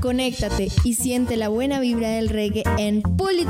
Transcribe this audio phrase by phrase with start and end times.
[0.00, 3.46] Conéctate y siente la buena vibra del reggae en Pull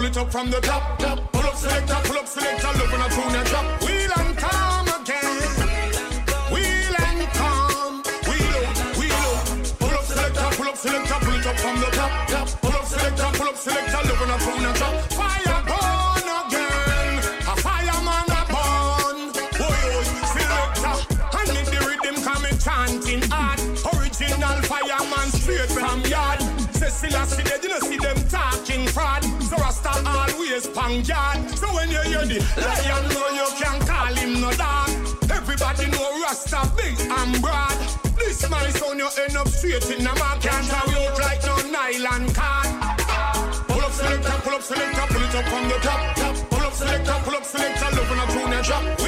[0.00, 0.98] pull it up from the top.
[0.98, 1.32] top.
[1.32, 3.66] Pull up selector, pull up selector, love when I tune and drop.
[3.84, 5.36] Wheel and calm again.
[6.52, 8.02] Wheel and calm.
[8.28, 9.44] Wheel out, wheel out.
[9.78, 12.12] Pull up selector, pull up selector, pull it up from the top.
[12.32, 12.48] top.
[12.62, 14.94] Pull up selector, pull up selector, love when I tune and drop.
[15.20, 17.14] Fire burn again.
[17.44, 19.18] A fireman a burn.
[19.60, 20.96] Boy, oh, selector.
[21.36, 23.60] I need the rhythm coming chanting hard.
[23.92, 26.40] Original fireman straight from yard.
[26.72, 27.59] Cecilia see dead,
[30.76, 31.58] always.
[31.58, 34.90] So when you hear the lion, no you can call him no dog.
[35.30, 37.78] Everybody know Rasta big and broad.
[38.16, 40.40] This my son, you end up straight in the mark.
[40.40, 42.68] Can't have out like no nylon card.
[43.68, 46.50] Pull up selector, pull up selector, pull it up from the top.
[46.50, 48.99] Pull up selector, pull up selector, when I tune and drop.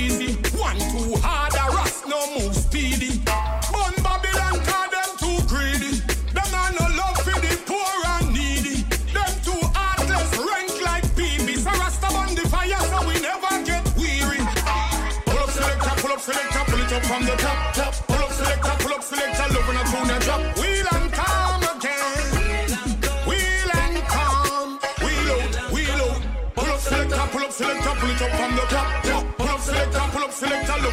[0.00, 0.49] easy.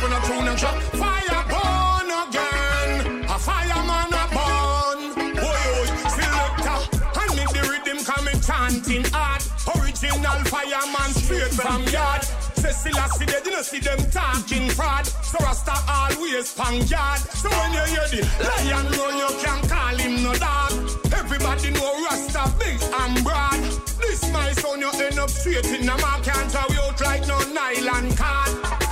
[0.01, 0.75] Love when I and drop.
[1.01, 3.25] Fire burn again.
[3.25, 5.35] A fireman a burn.
[5.35, 5.85] Boy, oh,
[6.15, 6.79] selector.
[7.19, 9.41] I need the rhythm coming chanting hard.
[9.77, 12.23] Original fireman straight from yard.
[12.55, 15.05] Cecilia see they didn't see them talking fraud.
[15.05, 17.19] So Rasta always pang yard.
[17.19, 20.73] So when you hear the lion roar, you can call him no dog.
[21.13, 23.61] Everybody know Rasta big and broad.
[23.99, 26.23] This my son, you end up straight in the mark.
[26.23, 28.86] Can't throw you out like no nylon card.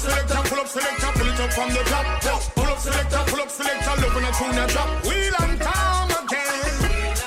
[0.00, 2.06] Pull up selector, pull up selector, pull it up from the top.
[2.54, 5.04] Pull up selector, pull up selector, love when I tune and drop.
[5.04, 7.20] Wheel and calm again.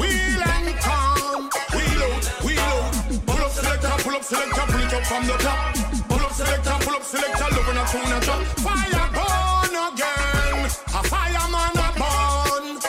[0.00, 1.50] Wheel and calm.
[1.76, 2.96] Wheel out, wheel out.
[3.26, 5.74] Pull up selector, pull up selector, pull it up from the top.
[6.08, 8.40] Pull up selector, pull up selector, love when I tune and drop.
[8.64, 10.64] Fire burn again.
[10.64, 12.80] A fireman a burn.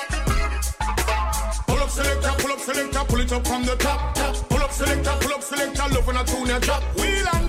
[1.67, 4.15] Pull up selector, pull up selector, pull it up from the top.
[4.47, 6.83] Pull up selector, pull up selector, love when I tune and drop.
[6.95, 7.44] Wheel and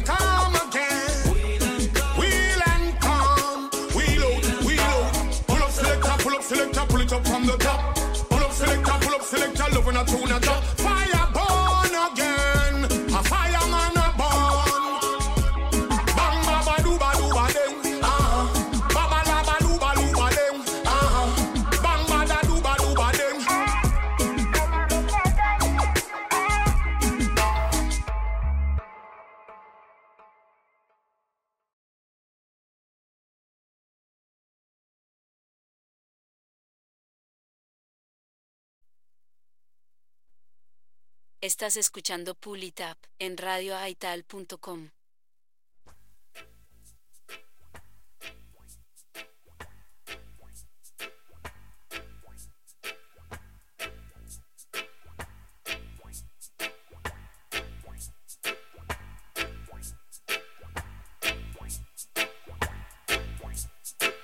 [7.16, 7.85] up from the top.
[41.46, 44.90] Estás escuchando Pull It Up en radioaital.com.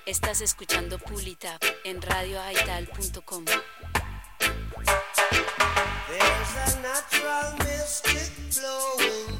[0.05, 3.45] Estás escuchando Pull It Up en radioaital.com.
[6.13, 9.32] There's a natural mystic flowing.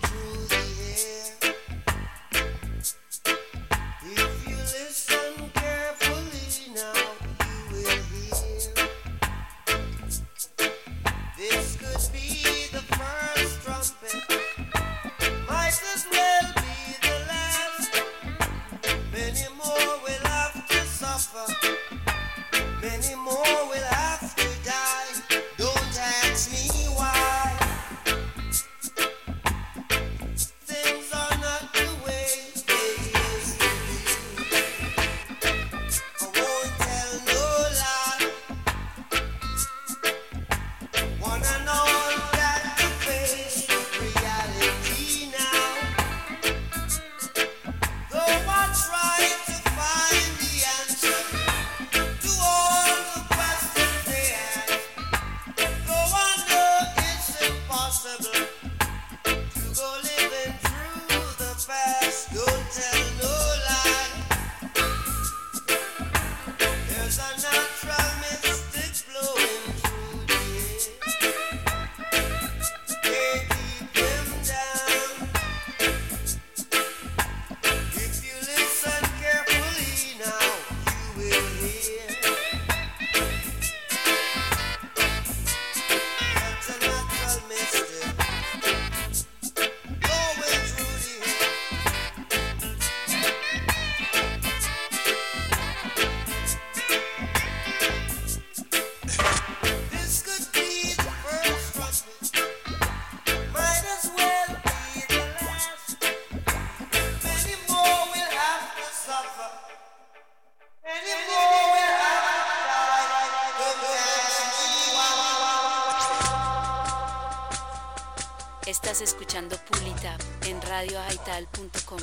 [119.01, 122.00] Escuchando Pulita en radioaital.com.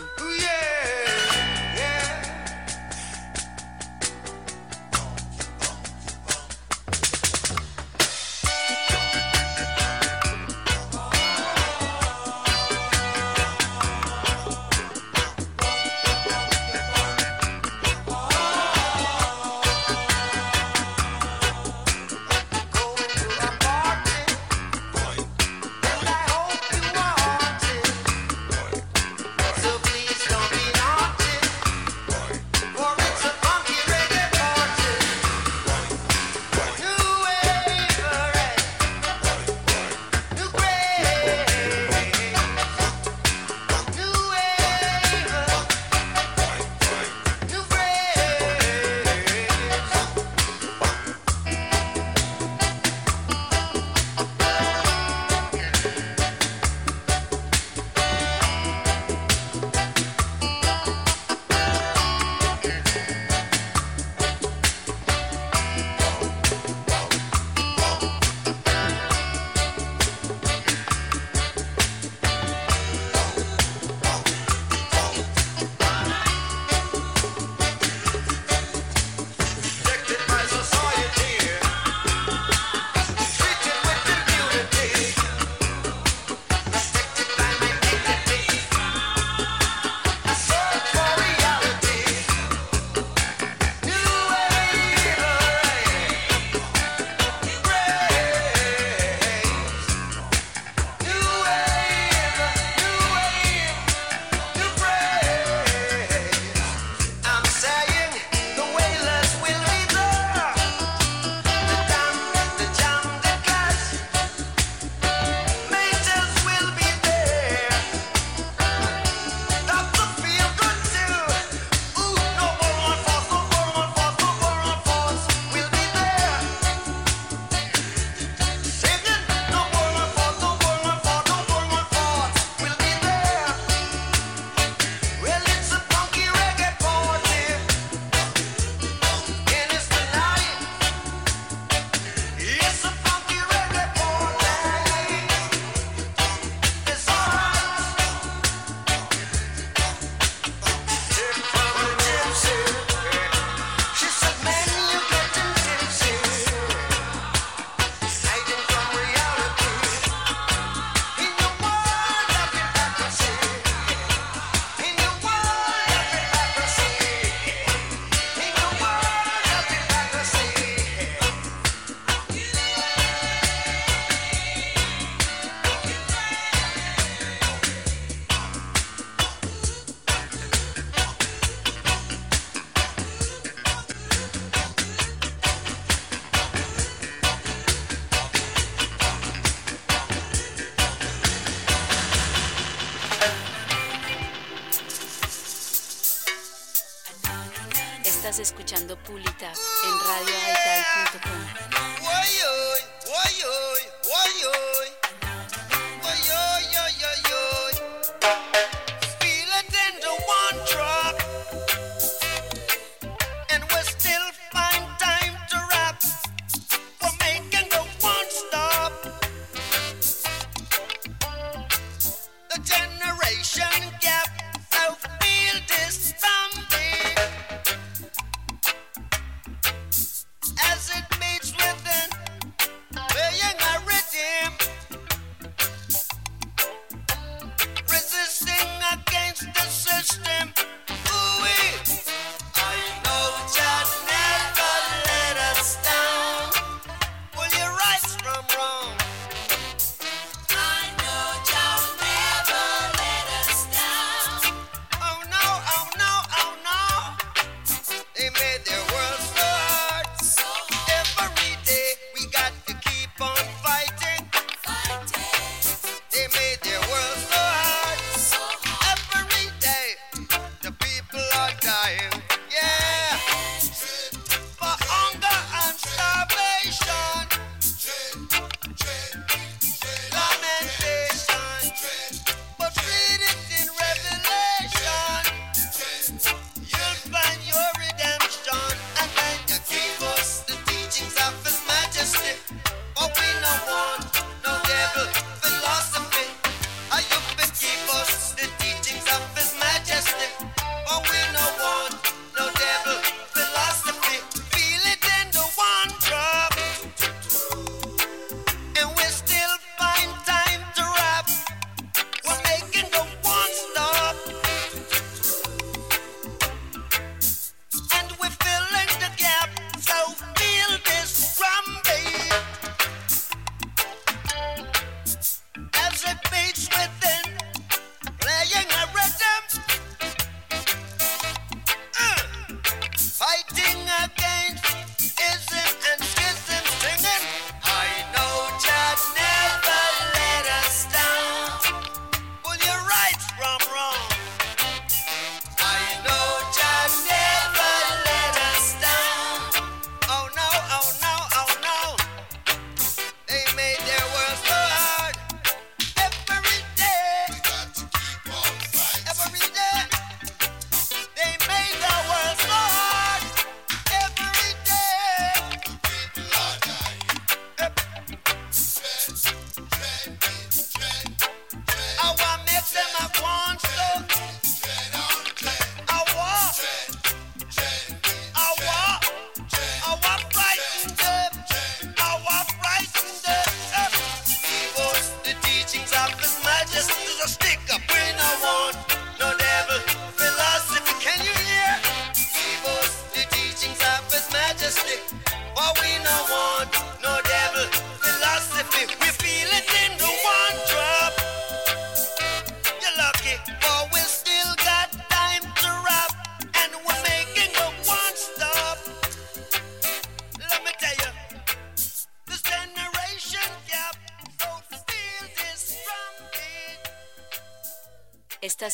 [198.31, 201.51] Estás escuchando Pulita en radioaital.com.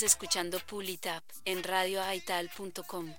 [0.03, 3.12] Escuchando Pulitap en radioaital.com.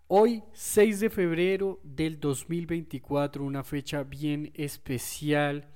[0.07, 5.69] Hoy, 6 de febrero del 2024, una fecha bien especial,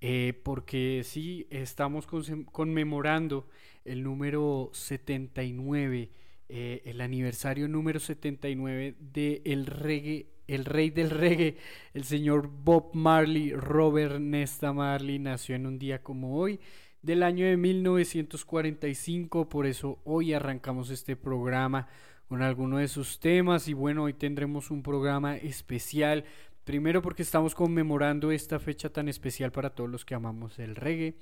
[0.00, 2.06] eh, porque sí, estamos
[2.52, 3.48] conmemorando
[3.84, 6.10] el número 79,
[6.48, 11.56] eh, el aniversario número 79 de el reggae, el rey del reggae,
[11.94, 16.60] el señor Bob Marley, Robert Nesta Marley, nació en un día como hoy,
[17.08, 21.88] del año de 1945, por eso hoy arrancamos este programa
[22.28, 26.24] con alguno de sus temas y bueno, hoy tendremos un programa especial.
[26.64, 31.14] Primero porque estamos conmemorando esta fecha tan especial para todos los que amamos el reggae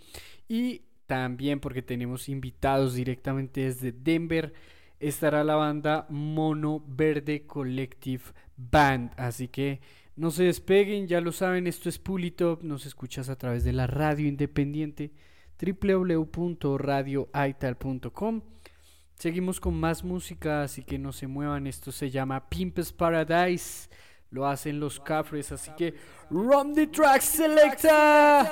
[0.48, 4.54] y también porque tenemos invitados directamente desde Denver,
[4.98, 8.24] estará la banda Mono Verde Collective
[8.56, 9.12] Band.
[9.16, 9.78] Así que
[10.16, 13.86] no se despeguen, ya lo saben, esto es Pulitop, nos escuchas a través de la
[13.86, 15.12] radio independiente
[15.60, 18.42] www.radioaital.com.
[19.14, 23.88] Seguimos con más música, así que no se muevan, esto se llama Pimp's Paradise,
[24.30, 25.94] lo hacen los Cafres, así que
[26.30, 28.46] Run the Track Selector.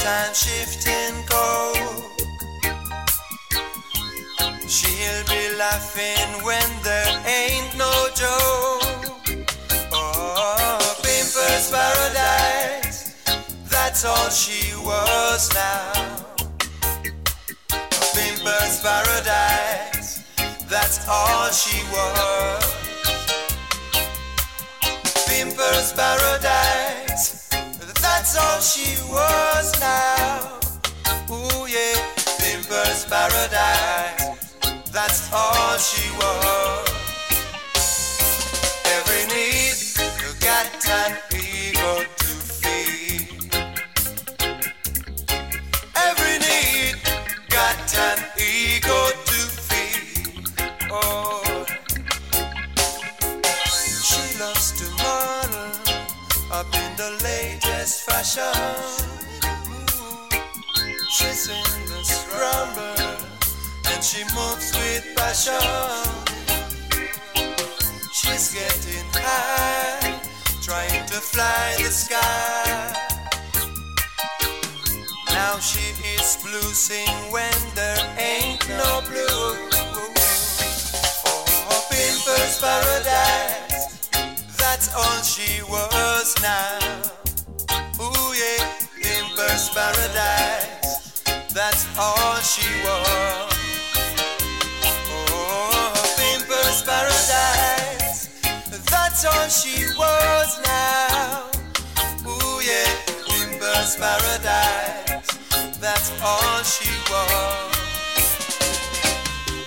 [0.00, 1.76] Sometimes shifting coke.
[4.66, 9.46] She'll be laughing when there ain't no joke.
[9.92, 13.14] Oh, Pimpers Paradise,
[13.68, 15.92] that's all she was now.
[18.14, 20.22] Pimpers Paradise,
[20.68, 22.64] that's all she was.
[25.26, 26.99] Pimpers Paradise,
[28.32, 30.60] that's all she was now.
[31.32, 31.96] Ooh yeah,
[32.38, 34.54] Pimpers Paradise,
[34.92, 36.59] that's all she was.
[65.40, 66.10] Passion.
[68.12, 70.20] She's getting high,
[70.62, 72.94] trying to fly the sky.
[75.28, 79.56] Now she is bluesing when there ain't no blue.
[81.26, 84.08] Oh, Pimpers Paradise,
[84.58, 86.78] that's all she was now.
[88.00, 91.22] Ooh yeah, Pimpers Paradise,
[91.52, 93.49] that's all she was.
[99.24, 101.50] All she was now.
[102.26, 102.90] Ooh yeah,
[103.28, 105.26] Pimpers Paradise,
[105.78, 107.76] that's all she was.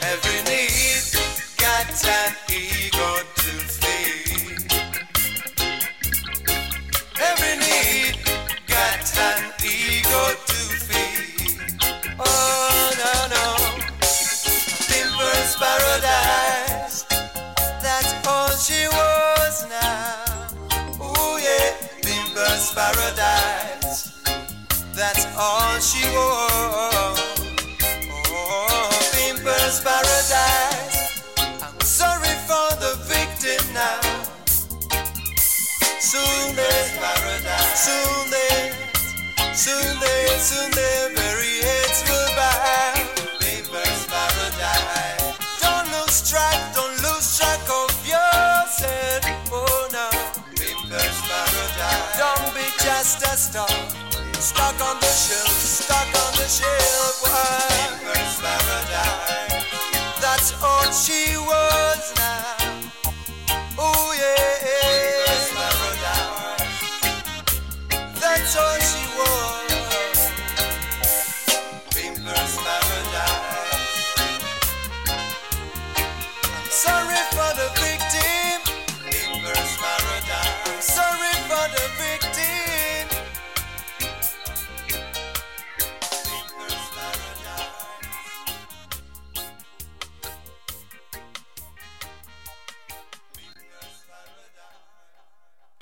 [0.01, 1.03] Every need
[1.57, 3.32] got an ego
[25.03, 27.19] that's all she was.
[28.31, 31.19] Oh, Pimpers Paradise,
[31.61, 33.99] I'm sorry for the victim now.
[35.99, 38.71] Soon they paradise, soon they,
[39.53, 42.93] soon they, soon they very heads will bow.
[43.43, 49.23] Pimpers Paradise, don't lose track, don't lose track of yourself.
[49.51, 50.07] Oh no,
[50.55, 54.12] Pimpers Paradise, don't be just a star.
[54.63, 57.19] Stuck on the shelf, stuck on the shelf.
[57.19, 59.65] Pimpers Paradise,
[60.21, 61.62] that's all she was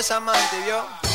[0.01, 1.10] Los amantes, ¿vio?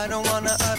[0.00, 0.69] I don't wanna,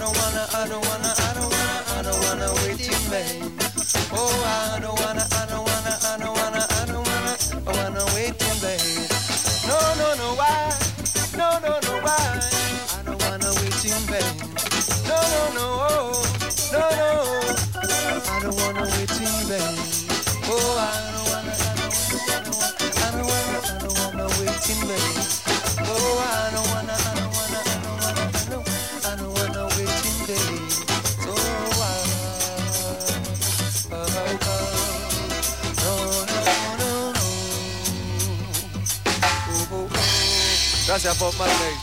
[41.21, 41.80] Gracias, Bob Marley.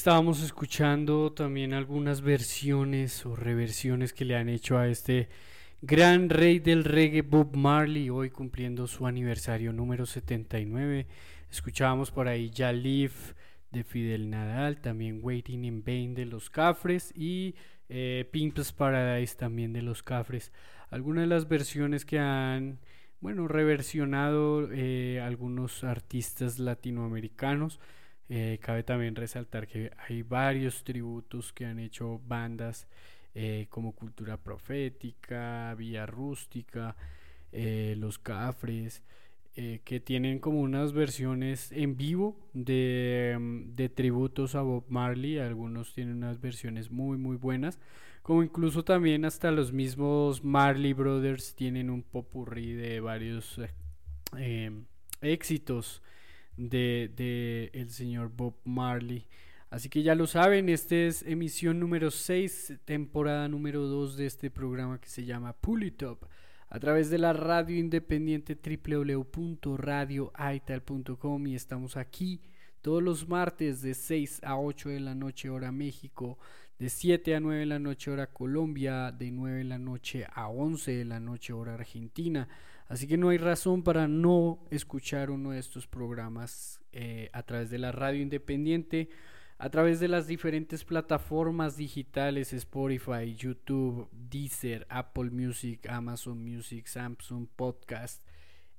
[0.00, 5.28] Estábamos escuchando también algunas versiones o reversiones que le han hecho a este
[5.82, 11.06] gran rey del reggae Bob Marley, hoy cumpliendo su aniversario número 79.
[11.50, 13.12] Escuchábamos por ahí Ya Live
[13.72, 17.54] de Fidel Nadal, también Waiting in Vain de los Cafres y
[17.90, 18.26] eh,
[18.74, 20.50] Paradise también de los Cafres.
[20.88, 22.78] Algunas de las versiones que han,
[23.20, 27.80] bueno, reversionado eh, algunos artistas latinoamericanos.
[28.32, 32.86] Eh, cabe también resaltar que hay varios tributos que han hecho bandas
[33.34, 36.94] eh, como Cultura Profética, Vía Rústica,
[37.50, 39.02] eh, Los Cafres,
[39.84, 45.38] que tienen como unas versiones en vivo de, mm, de tributos a Bob Marley.
[45.38, 47.78] Algunos tienen unas versiones muy muy buenas.
[48.22, 53.60] Como incluso también hasta los mismos Marley Brothers tienen un popurrí de varios
[55.20, 56.00] éxitos
[56.68, 59.26] de, de el señor Bob Marley.
[59.70, 64.50] Así que ya lo saben, este es emisión número 6, temporada número 2 de este
[64.50, 66.26] programa que se llama Pull It Up,
[66.68, 72.40] a través de la radio independiente www.radioaital.com y estamos aquí
[72.82, 76.36] todos los martes de 6 a 8 de la noche hora México,
[76.80, 80.48] de 7 a 9 de la noche hora Colombia, de 9 de la noche a
[80.48, 82.48] 11 de la noche hora Argentina.
[82.90, 87.70] Así que no hay razón para no escuchar uno de estos programas eh, a través
[87.70, 89.08] de la radio independiente,
[89.58, 97.46] a través de las diferentes plataformas digitales, Spotify, YouTube, Deezer, Apple Music, Amazon Music, Samsung
[97.54, 98.24] Podcast.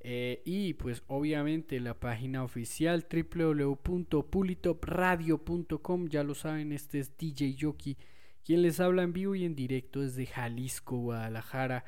[0.02, 7.97] eh, y pues obviamente la página oficial www.pulitopradio.com ya lo saben, este es DJ Yoki
[8.43, 11.86] quien les habla en vivo y en directo desde Jalisco, Guadalajara.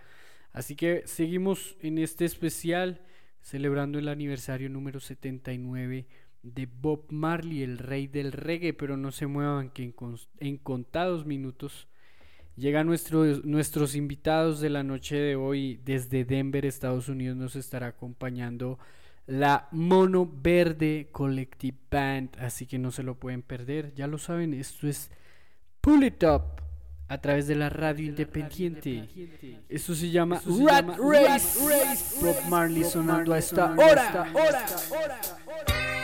[0.53, 3.01] Así que seguimos en este especial
[3.41, 6.07] celebrando el aniversario número 79
[6.43, 9.93] de Bob Marley, el rey del reggae, pero no se muevan que
[10.39, 11.87] en, contados minutos
[12.55, 17.87] llegan nuestros, nuestros invitados de la noche de hoy desde Denver, Estados Unidos, nos estará
[17.87, 18.77] acompañando
[19.25, 24.53] la Mono Verde Collective Band, así que no se lo pueden perder, ya lo saben,
[24.53, 25.09] esto es
[25.81, 26.61] Pull It Up
[27.07, 29.07] a través de la radio independiente.
[29.69, 31.59] Esto se llama Rat Race.
[32.21, 34.31] Bob Marley sonando a esta hora.
[34.33, 35.33] hora, hora.
[35.63, 36.02] You're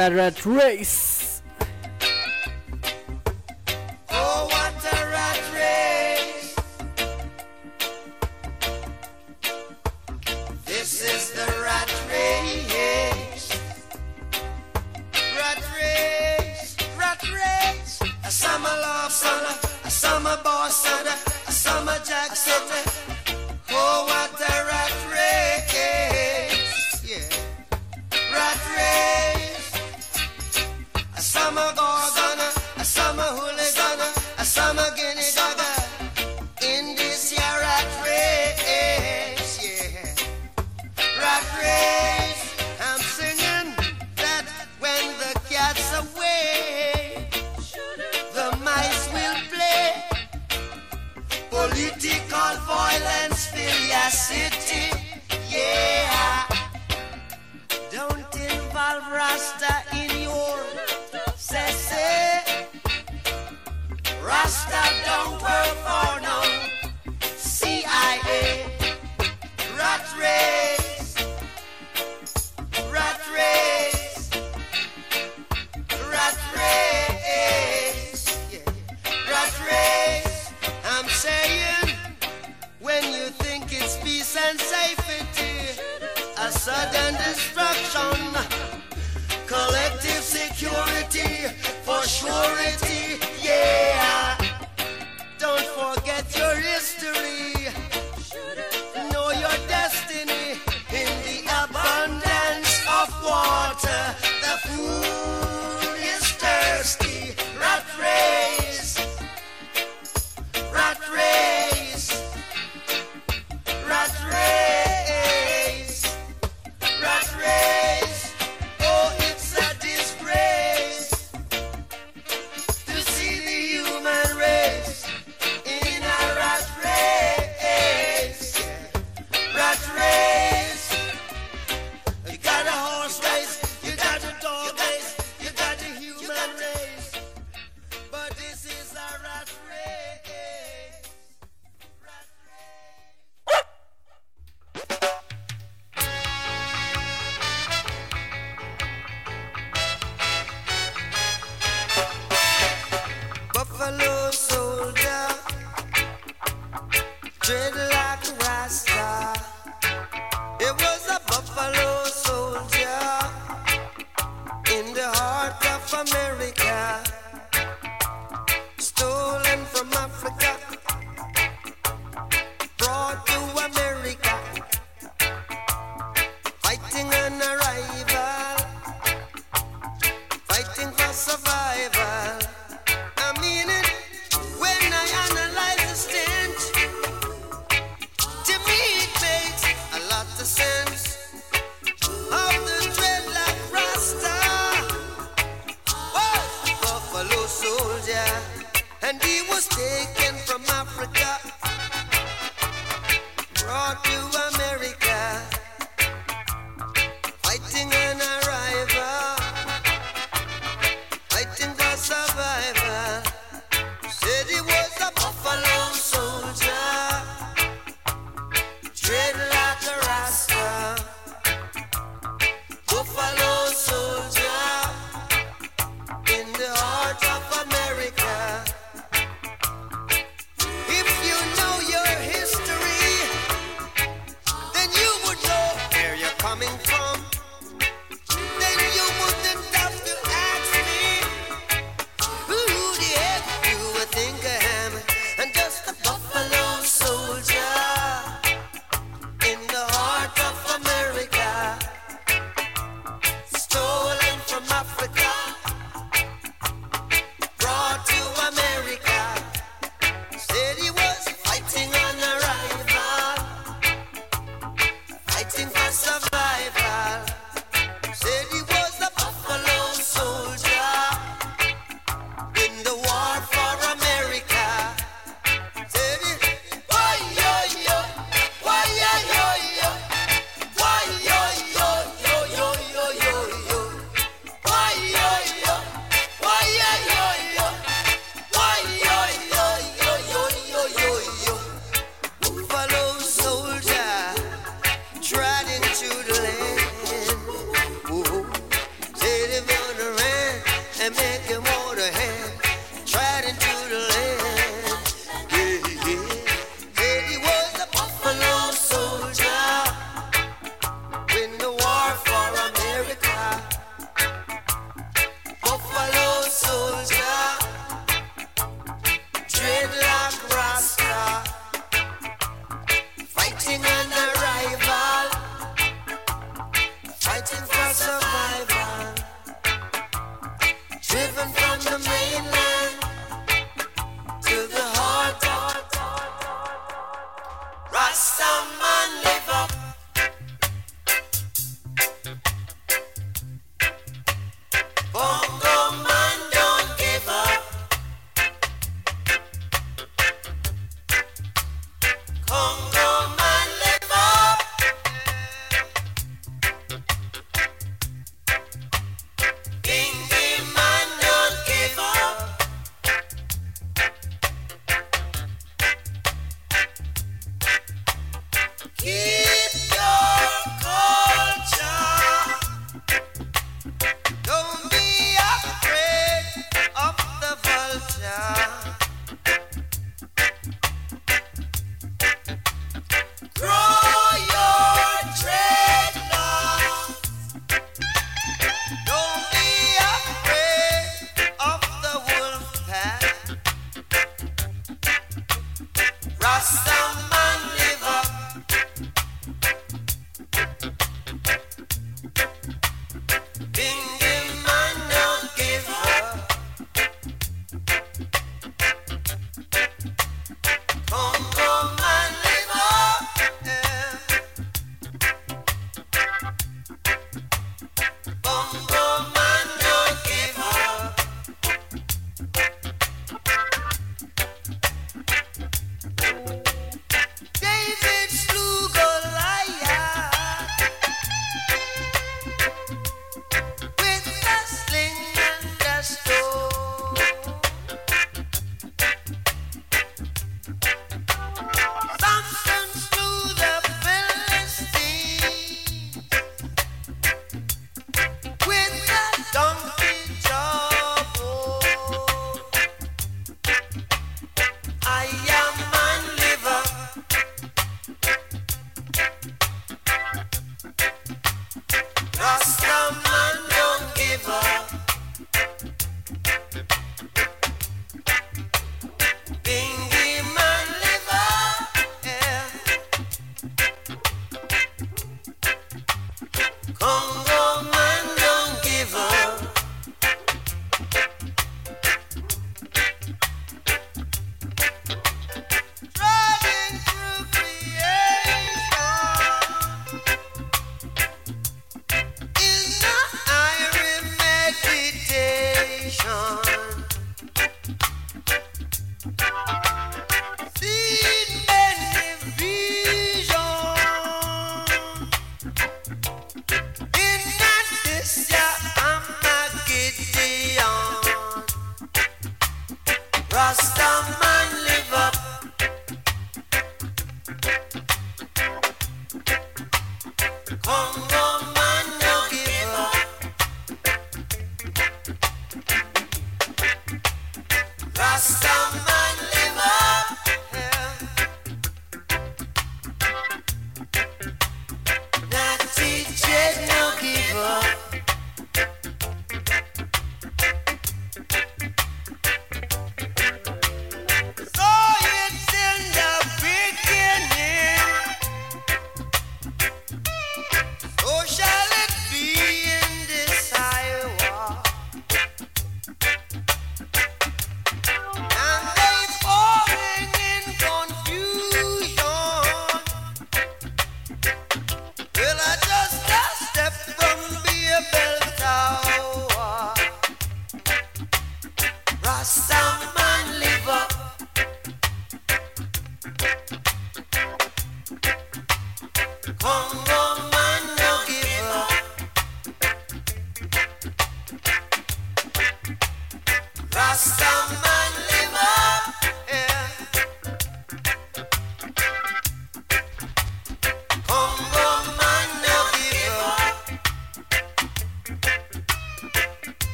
[0.00, 1.09] Oh, what a rat race.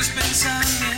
[0.00, 0.89] mis pensamientos.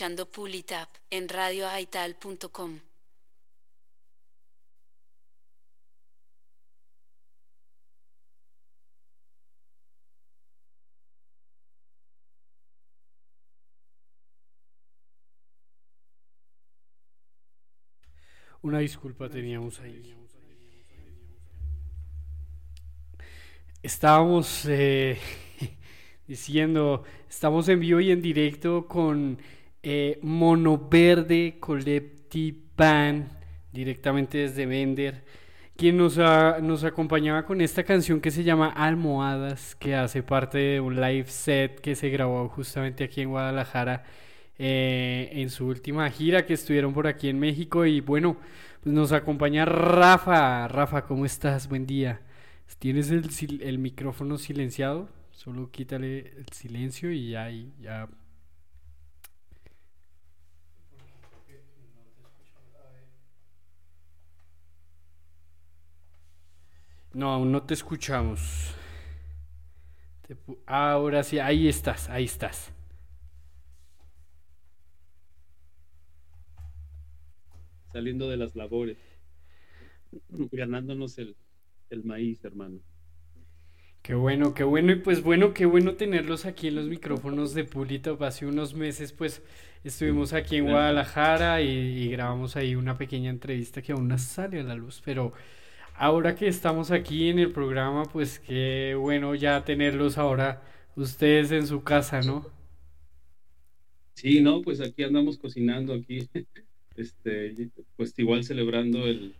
[0.00, 2.80] Escuchando Pulitap en radioaital.com.
[18.62, 20.14] Una disculpa teníamos ahí.
[23.82, 25.18] Estábamos eh,
[26.26, 29.38] diciendo, estamos en vivo y en directo con
[29.82, 33.28] eh, Mono Verde Collective Band,
[33.72, 35.24] directamente desde Vender,
[35.76, 40.58] quien nos, ha- nos acompañaba con esta canción que se llama Almohadas, que hace parte
[40.58, 44.04] de un live set que se grabó justamente aquí en Guadalajara
[44.58, 48.36] eh, en su última gira que estuvieron por aquí en México y bueno,
[48.82, 50.68] pues nos acompaña Rafa.
[50.68, 51.68] Rafa, ¿cómo estás?
[51.68, 52.20] Buen día.
[52.78, 53.28] ¿Tienes el,
[53.62, 55.08] el micrófono silenciado?
[55.32, 58.08] Solo quítale el silencio y ya, y ya.
[67.14, 68.74] No, aún no te escuchamos.
[70.26, 70.36] Te
[70.66, 72.72] Ahora sí, ahí estás, ahí estás.
[77.92, 78.98] saliendo de las labores,
[80.52, 81.36] ganándonos el,
[81.90, 82.80] el maíz, hermano.
[84.02, 87.64] Qué bueno, qué bueno, y pues bueno, qué bueno tenerlos aquí en los micrófonos de
[87.64, 88.22] Pulitop.
[88.22, 89.42] Hace unos meses, pues
[89.84, 90.66] estuvimos aquí en.
[90.68, 95.02] Guadalajara y, y grabamos ahí una pequeña entrevista que aún no sale a la luz,
[95.04, 95.32] pero
[96.00, 100.62] ahora que estamos aquí en el programa, pues qué bueno ya tenerlos ahora
[100.96, 102.46] ustedes en su casa, ¿no?
[104.14, 106.26] Sí, no, pues aquí andamos cocinando aquí,
[106.96, 109.34] este, pues igual celebrando el,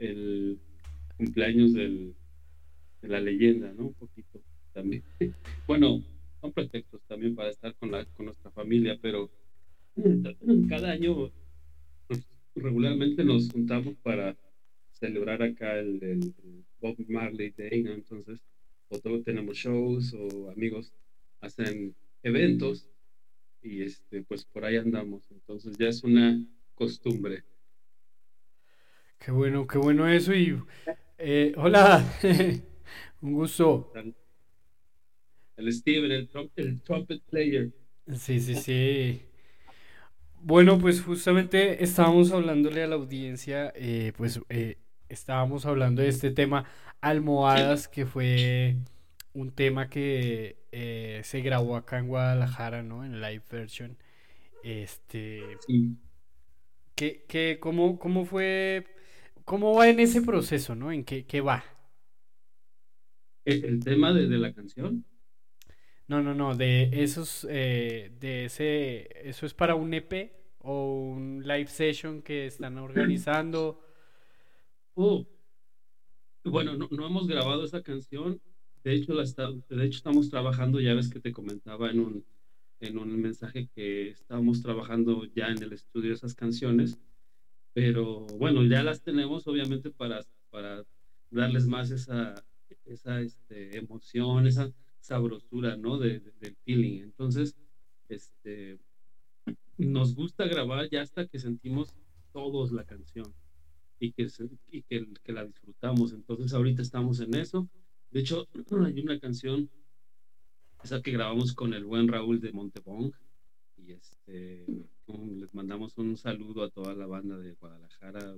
[0.00, 0.58] el
[1.16, 2.12] cumpleaños de
[3.02, 3.84] la leyenda, ¿no?
[3.86, 4.42] Un poquito
[4.74, 5.04] también.
[5.68, 6.02] Bueno,
[6.40, 9.30] son pretextos también para estar con la, con nuestra familia, pero
[10.68, 11.30] cada año
[12.08, 14.36] pues, regularmente nos juntamos para
[15.02, 16.34] celebrar acá el, el-
[16.80, 17.92] Bob Marley Day, ¿no?
[17.94, 18.40] Entonces,
[18.88, 20.92] o todos tenemos shows o amigos
[21.40, 22.88] hacen eventos
[23.62, 26.44] y este pues por ahí andamos entonces ya es una
[26.74, 27.44] costumbre
[29.18, 30.60] Qué bueno, qué bueno eso y
[31.18, 32.04] eh, hola,
[33.22, 33.92] un gusto.
[35.56, 37.72] el Steven el, trum- el trumpet player
[38.18, 39.22] Sí, sí, sí.
[40.40, 44.76] Bueno, pues justamente estábamos hablándole a la audiencia, eh, pues eh,
[45.14, 46.64] estábamos hablando de este tema
[47.00, 48.76] almohadas, que fue
[49.34, 53.04] un tema que eh, se grabó acá en Guadalajara, ¿no?
[53.04, 53.98] En live version.
[54.62, 55.96] Este, sí
[56.94, 58.86] ¿qué, qué- cómo, cómo fue,
[59.44, 60.92] cómo va en ese proceso, ¿no?
[60.92, 61.64] ¿En qué, qué va?
[63.44, 65.04] el, el tema de, de la canción
[66.08, 71.42] No, no, no, de esos, eh, de ese, ¿eso es para un EP o un
[71.46, 73.80] live session que están organizando?
[74.96, 75.26] Oh,
[76.44, 78.40] bueno no, hemos grabado esa canción.
[78.84, 82.26] De hecho la de hecho estamos trabajando ya ves que te comentaba en un
[82.80, 86.98] en un mensaje que estábamos trabajando ya en el estudio esas canciones.
[87.74, 90.84] Pero bueno ya las tenemos obviamente para para
[91.30, 92.34] darles más esa
[92.84, 97.02] esa este, emoción esa sabrosura no de- del feeling.
[97.02, 97.56] Entonces
[98.08, 98.80] este
[99.76, 101.94] nos gusta grabar ya hasta que sentimos
[102.32, 103.34] todos la canción
[104.02, 106.12] y que, se- y que, que la disfrutamos.
[106.12, 107.68] Entonces ahorita estamos en eso.
[108.10, 108.48] De hecho,
[108.84, 109.70] hay una canción,
[110.82, 113.12] esa que grabamos con el buen Raúl de Montebong.
[113.76, 114.66] Y este,
[115.06, 118.36] les mandamos un saludo a toda la banda de Guadalajara.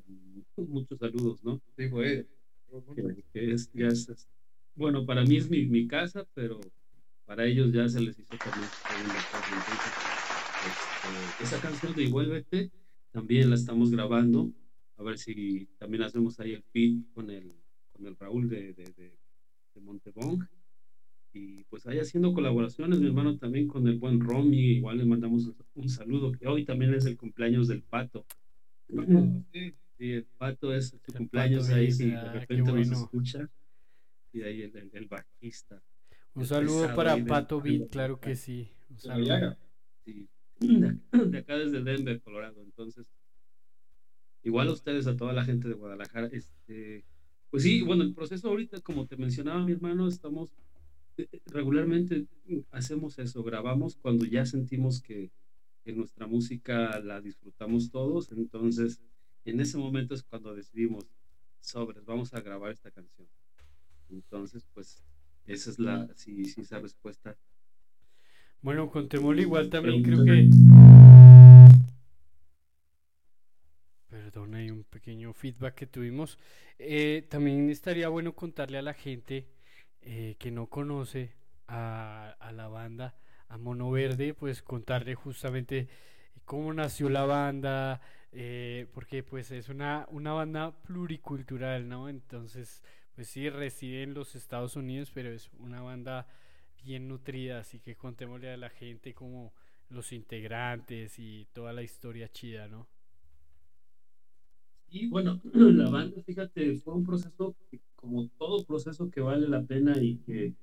[0.57, 1.61] Muchos saludos, ¿no?
[1.77, 2.27] Sí, pues.
[2.95, 4.29] que, que es, ya es- es-
[4.75, 6.61] bueno, para mí es mi, mi casa, pero
[7.25, 8.69] para ellos ya se les hizo también.
[9.07, 9.93] Entonces,
[11.39, 12.71] este, esa canción de Igualvete
[13.13, 14.51] también la estamos grabando.
[14.97, 17.53] A ver si también hacemos ahí el feed con el,
[17.93, 19.19] con el Raúl de, de, de,
[19.75, 20.47] de Montebong.
[21.33, 24.77] Y pues ahí haciendo colaboraciones, mi hermano también con el buen Romy.
[24.77, 28.25] Igual le mandamos un, saludo, que hoy también es el cumpleaños del pato.
[29.53, 29.75] Sí.
[29.97, 32.93] Sí, el pato es su El cumpleaños ahí, si ah, de qué repente nos bueno.
[32.93, 33.49] escucha.
[34.33, 35.81] Y ahí el, el, el bajista.
[36.35, 38.69] Un saludo para Pato Beat, claro que sí.
[38.91, 39.57] Un saludo.
[40.05, 40.29] Sí,
[40.61, 42.61] de acá desde Denver, Colorado.
[42.63, 43.07] Entonces,
[44.45, 46.29] igual a ustedes, a toda la gente de Guadalajara.
[46.29, 47.05] Este,
[47.51, 50.53] pues sí, bueno, el proceso ahorita, como te mencionaba mi hermano, estamos
[51.17, 52.27] eh, regularmente
[52.71, 55.31] hacemos eso, grabamos cuando ya sentimos que,
[55.85, 59.01] que nuestra música la disfrutamos todos, entonces
[59.45, 61.07] en ese momento es cuando decidimos
[61.61, 63.29] sobres, vamos a grabar esta canción.
[64.11, 65.03] Entonces, pues
[65.47, 67.37] esa es la, sí, sí, esa respuesta.
[68.61, 70.49] Bueno, con Temol igual también creo que...
[74.35, 76.41] Perdón, hay un pequeño feedback que tuvimos.
[76.81, 79.47] Eh, también estaría bueno contarle a la gente
[80.03, 81.37] eh, que no conoce
[81.69, 83.15] a, a la banda,
[83.49, 85.89] a Mono Verde, pues contarle justamente
[86.45, 88.01] cómo nació la banda,
[88.33, 92.09] eh, porque pues es una, una banda pluricultural, ¿no?
[92.09, 92.83] Entonces,
[93.15, 96.27] pues sí, reside en los Estados Unidos, pero es una banda
[96.83, 99.55] bien nutrida, así que contémosle a la gente como
[99.91, 102.89] los integrantes y toda la historia chida, ¿no?
[104.89, 107.57] Y bueno, la banda, fíjate, fue un proceso,
[107.97, 110.55] como todo proceso que vale la pena y que,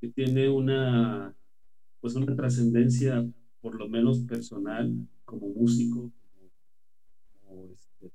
[0.00, 1.34] que tiene una,
[2.00, 3.26] pues una trascendencia,
[3.60, 6.12] por lo menos personal, como músico,
[7.42, 8.10] como, este,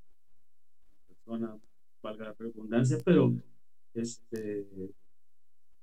[1.07, 1.57] persona,
[2.01, 3.33] valga la redundancia, pero
[3.93, 4.65] este,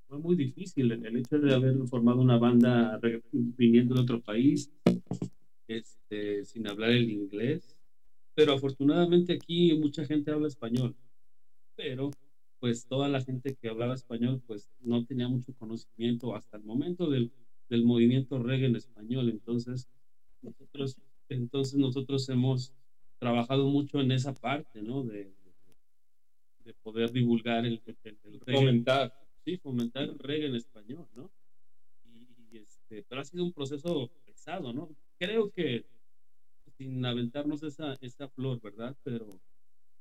[0.09, 3.01] fue muy difícil el, hecho de haber formado una banda
[3.33, 4.71] viniendo de otro país,
[5.69, 7.72] este, sin hablar el inglés
[8.35, 10.97] pero afortunadamente aquí mucha gente habla español,
[11.77, 12.11] pero
[12.59, 17.11] pues toda la gente que hablaba español pues no tenía mucho conocimiento hasta el momento
[17.11, 17.33] del,
[17.69, 19.89] del movimiento reggae en español, entonces
[20.43, 20.97] nosotros,
[21.29, 22.73] entonces nosotros hemos
[23.19, 25.05] trabajado mucho en esa parte, ¿no?
[25.05, 25.33] De,
[26.65, 28.61] de poder divulgar el, el, el reggae.
[28.61, 29.13] Fomentar.
[29.45, 31.31] Sí, fomentar el reggae en español, ¿no?
[32.05, 34.89] Y, y, este, pero ha sido un proceso pesado, ¿no?
[35.19, 35.85] Creo que
[36.83, 38.97] sin aventarnos esa, esa flor, ¿verdad?
[39.05, 39.27] Pero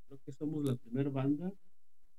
[0.08, 1.52] creo que somos la primera banda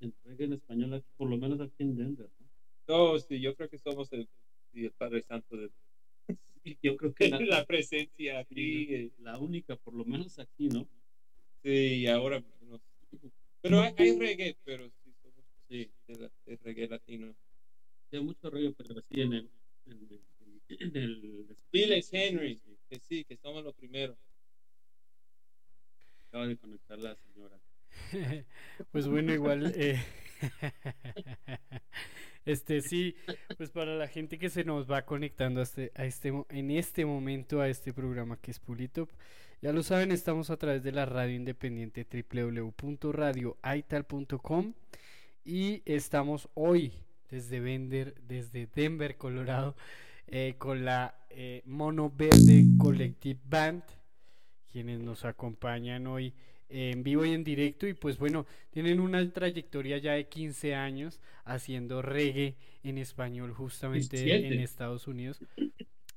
[0.00, 2.46] en reggae en español, aquí, por lo menos aquí en Denver, ¿no?
[2.88, 4.28] No, sí, yo creo que somos el,
[4.72, 5.70] sí, el Padre Santo de
[6.82, 8.94] yo creo que la, la presencia aquí.
[8.94, 10.86] eh, la única, por lo menos aquí, ¿no?
[11.64, 12.42] Sí, ahora.
[12.60, 12.80] no.
[13.60, 17.34] Pero hay, hay reggae, pero sí, somos Sí, de, la- de reggae latino.
[18.12, 19.50] hay mucho reggae, pero así en el...
[19.84, 24.16] En el, en el Bill Henry, que sí, que somos los primeros.
[26.32, 27.60] Acaba de conectar la señora.
[28.90, 30.02] Pues bueno, igual, eh,
[32.46, 33.14] este sí,
[33.58, 37.04] pues para la gente que se nos va conectando a este, a este, en este
[37.04, 39.10] momento a este programa que es Pulitop,
[39.60, 44.72] ya lo saben, estamos a través de la radio independiente www.radioaital.com
[45.44, 46.94] y estamos hoy
[47.30, 49.76] desde Denver, desde Denver, Colorado,
[50.28, 53.82] eh, con la eh, Mono Verde Collective Band,
[54.72, 56.34] quienes nos acompañan hoy
[56.68, 61.20] en vivo y en directo y pues bueno, tienen una trayectoria ya de 15 años
[61.44, 64.54] haciendo reggae en español justamente 17.
[64.54, 65.40] en Estados Unidos.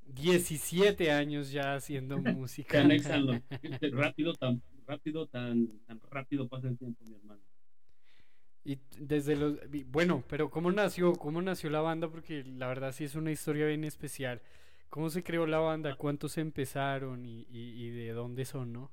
[0.07, 2.81] 17 años ya haciendo música.
[3.91, 7.41] rápido, tan rápido, tan, tan rápido pasa el tiempo, mi hermano.
[8.63, 13.03] Y desde los bueno, pero cómo nació, cómo nació la banda porque la verdad sí
[13.03, 14.41] es una historia bien especial.
[14.89, 15.95] ¿Cómo se creó la banda?
[15.95, 18.91] ¿Cuántos empezaron y, de dónde son, no?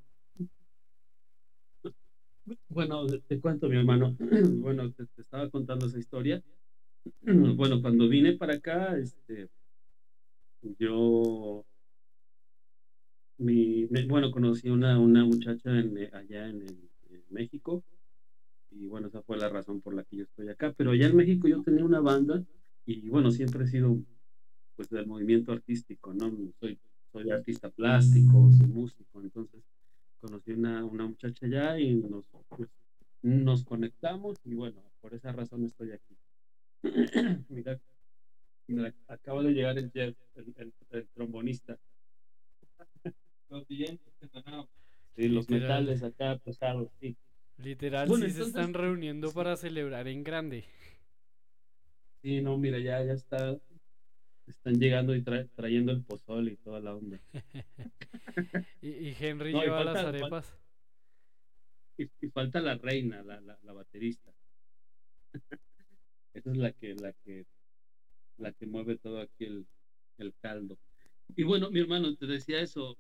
[2.68, 4.16] Bueno, te, cuento, mi hermano.
[4.62, 6.43] Bueno, te, estaba contando esa historia.
[7.57, 9.49] Bueno, cuando vine para acá, este,
[10.78, 11.64] yo,
[13.38, 16.64] mi, me- bueno, conocí una, una muchacha en, allá en
[17.30, 17.82] México
[18.74, 20.72] y bueno, esa fue la razón por la que yo estoy acá.
[20.76, 22.43] Pero allá en México yo tenía una banda
[22.86, 23.99] y bueno, siempre he sido
[24.77, 26.31] pues del movimiento artístico, ¿no?
[26.61, 26.79] Soy,
[27.12, 29.62] soy artista plástico, soy músico, entonces
[30.20, 32.68] conocí una, una muchacha allá y nos, pues,
[33.23, 36.16] nos conectamos y bueno, por esa razón estoy aquí.
[37.49, 37.81] mira,
[38.66, 41.79] mira, acaba de llegar el Jeff, el, el- el trombonista.
[43.49, 44.12] Los dientes,
[45.14, 45.85] Sí, los Literal.
[45.85, 47.16] metales acá pesados, sí.
[47.59, 50.64] Literal, Bueno, sí se están reuniendo para celebrar en grande.
[52.23, 53.59] Sí, no, mira, ya, ya está.
[54.47, 57.20] Están llegando y tra- trayendo el pozole y toda la onda.
[58.80, 60.59] Y, y Henry No, y lleva falta- las falta- arepas.
[61.99, 64.32] Y, y falta la reina, la, la, la baterista.
[66.34, 67.47] Esa es la que, la que,
[68.38, 69.66] la que mueve todo aquí el,
[70.18, 70.78] el caldo.
[71.36, 72.97] Y bueno, mi hermano, te decía eso.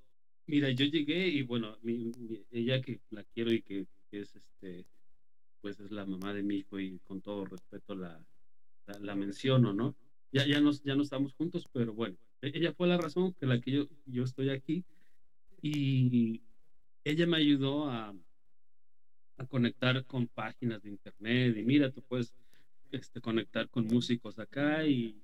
[0.46, 4.34] Mira, yo llegué y bueno, mi- mi- ella que la quiero y que, que es
[4.36, 4.84] este,
[5.60, 8.24] pues es la mamá de mi hijo y con todo respeto la,
[8.86, 9.96] la, la menciono, ¿no?
[10.32, 13.46] Ya, ya, nos, ya no estamos juntos, pero bueno, e- ella fue la razón que
[13.46, 14.84] la que yo, yo estoy aquí
[15.62, 16.42] y
[17.04, 18.14] ella me ayudó a,
[19.36, 22.34] a conectar con páginas de internet y mira, tú puedes
[22.90, 25.22] este, conectar con músicos acá y,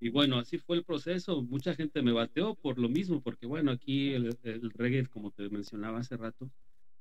[0.00, 1.42] y bueno, así fue el proceso.
[1.42, 5.48] Mucha gente me bateó por lo mismo, porque bueno, aquí el, el reggae, como te
[5.50, 6.50] mencionaba hace rato,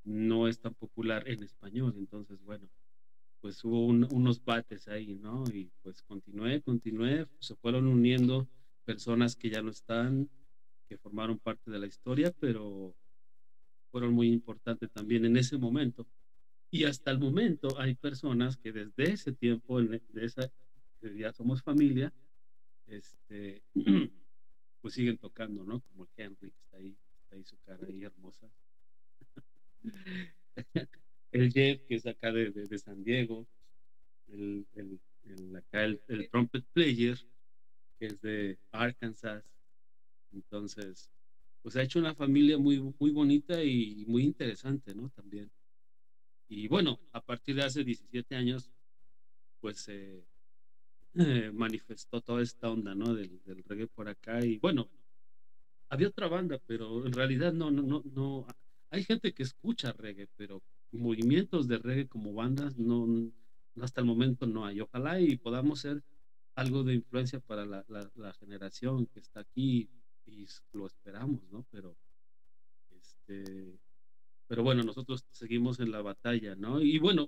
[0.04, 2.70] no es tan popular en español, entonces bueno,
[3.44, 5.44] pues hubo un- unos bates ahí, ¿no?
[5.54, 8.48] Y pues continué, continué, se fueron uniendo
[8.86, 10.30] personas que ya no están,
[10.88, 12.96] que formaron parte de la historia, pero
[13.92, 16.08] fueron muy importantes también en ese momento.
[16.72, 20.50] Y hasta el momento hay personas que desde ese tiempo, en, de esa,
[21.02, 22.14] ya somos familia,
[22.88, 23.62] este,
[24.82, 25.82] pues siguen tocando, ¿no?
[25.82, 28.50] Como el Henry, que está ahí, está ahí su cara ahí hermosa.
[31.34, 33.48] el Jeff, que es acá de, San Diego,
[34.28, 37.18] el, el, acá el trumpet player,
[38.00, 39.44] que es de Arkansas.
[40.32, 41.10] Entonces,
[41.62, 45.10] pues ha hecho una familia muy, muy bonita y muy interesante, ¿no?
[45.10, 45.50] También.
[46.50, 48.72] Y bueno, a partir de hace 17 años,
[49.60, 50.26] pues se
[51.16, 53.14] eh, manifestó toda esta onda, ¿no?
[53.16, 54.46] Del, del reggae por acá.
[54.46, 54.90] Y bueno,
[55.90, 58.48] había otra banda, pero en realidad no, no, no, no.
[58.90, 60.62] Hay gente que escucha reggae, pero
[60.94, 63.08] movimientos de reggae como bandas, no,
[63.82, 64.82] hasta el momento no hay.
[64.82, 66.04] Ojalá y podamos ser
[66.56, 69.90] algo de influencia para la, la, la generación que está aquí
[70.26, 71.66] y lo esperamos, ¿no?
[71.72, 71.98] Pero,
[72.92, 73.80] este,
[74.48, 76.82] pero bueno, nosotros seguimos en la batalla, ¿no?
[76.82, 77.28] Y bueno,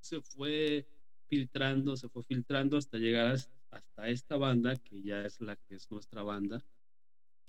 [0.00, 0.86] se fue
[1.28, 5.76] filtrando, se fue filtrando hasta llegar as- hasta esta banda, que ya es la que
[5.76, 6.62] es nuestra banda,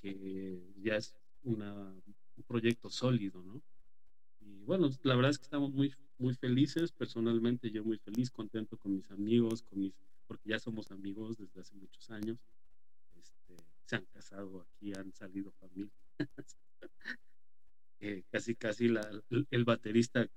[0.02, 3.64] que ya es una, un proyecto sólido, ¿no?
[4.62, 8.78] Y bueno, la verdad es que estamos muy, muy felices, personalmente yo muy feliz, contento
[8.78, 9.94] con mis amigos, con mis,
[10.28, 12.38] porque ya somos amigos desde hace muchos años,
[13.18, 13.56] este,
[13.86, 15.92] se han casado aquí, han salido familias.
[18.04, 19.08] Eh, casi, casi la,
[19.52, 20.28] el, baterista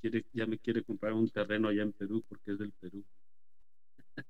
[0.00, 3.04] quiere, ya me quiere comprar un terreno allá en Perú porque es del Perú.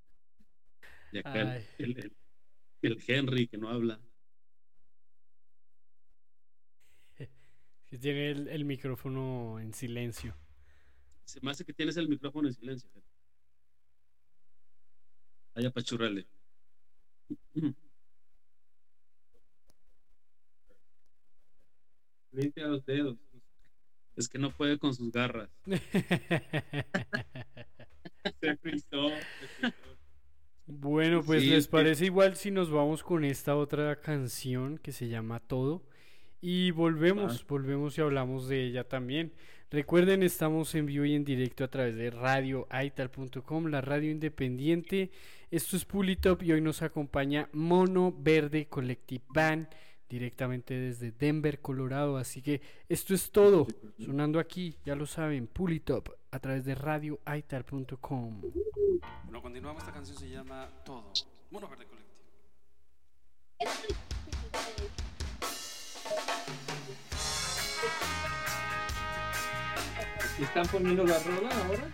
[1.11, 1.63] Y acá
[2.83, 3.99] el Henry que no habla.
[7.95, 10.35] Que tiene el, el micrófono en silencio.
[11.27, 12.91] Se me hace que tienes el micrófono en silencio.
[15.55, 16.27] Allá pachurrale.
[22.33, 23.17] limpia los dedos.
[24.17, 25.49] Es que no puede con sus garras.
[28.41, 29.09] Se frizó.
[30.67, 34.91] Bueno, pues Sí, les que- parece igual si nos vamos con esta otra canción que
[34.91, 35.87] se llama Todo
[36.47, 39.33] y volvemos, volvemos y hablamos de ella también.
[39.71, 45.11] Recuerden, estamos en vivo y en directo a través de radioaital.com, la radio independiente.
[45.51, 49.69] Esto es Pulitop y hoy nos acompaña Mono Verde Collective Band
[50.07, 52.19] directamente desde Denver, Colorado.
[52.19, 53.67] Así que esto es todo,
[53.99, 58.43] sonando aquí, ya lo saben, Pulitop a través de radioaital.com.
[59.25, 59.83] Bueno, continuamos.
[59.83, 61.11] Esta canción se llama Todo.
[61.51, 62.13] Mono Verde Colectivo.
[70.41, 71.85] ¿Están poniendo la rola ahora?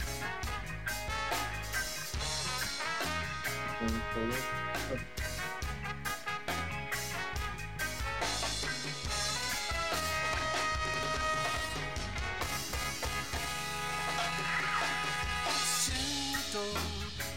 [15.78, 16.61] Siento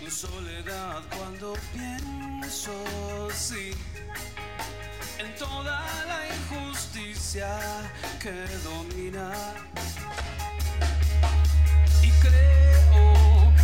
[0.01, 2.71] mi soledad cuando pienso
[3.33, 3.71] sí
[5.19, 7.59] en toda la injusticia
[8.21, 8.31] que
[8.63, 9.53] domina.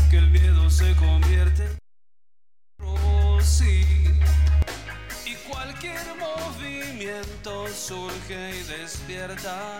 [0.09, 1.63] Que el miedo se convierte
[2.79, 3.85] en sí.
[5.25, 9.77] y cualquier movimiento surge y despierta.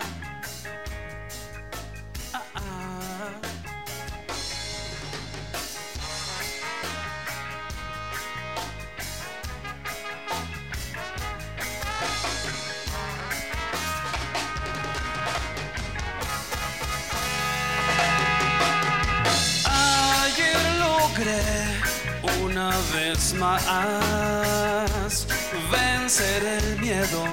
[22.60, 25.26] Una vez más.
[25.70, 27.24] Vencer el miedo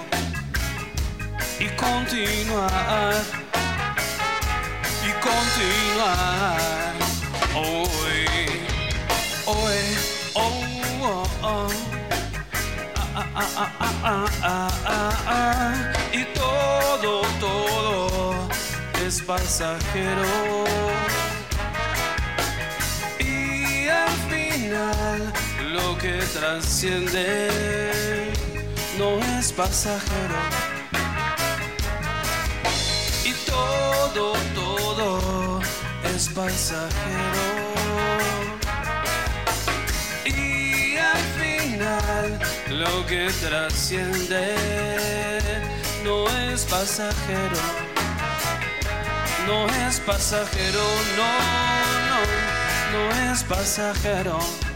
[1.59, 3.15] y continuar
[5.03, 6.93] y continuar.
[7.55, 8.25] Hoy
[9.45, 9.97] hoy
[10.33, 10.63] oh,
[11.01, 11.67] oh, oh.
[16.13, 18.49] Y todo todo
[19.05, 20.67] es pasajero
[25.97, 27.49] lo que trasciende
[28.99, 30.39] no es pasajero.
[33.25, 35.59] Y todo, todo
[36.15, 36.93] es pasajero.
[40.25, 42.39] Y al final
[42.69, 44.55] lo que trasciende
[46.03, 47.61] no es pasajero.
[49.47, 50.83] No es pasajero,
[51.17, 51.31] no,
[52.09, 52.19] no,
[52.93, 54.66] no es pasajero.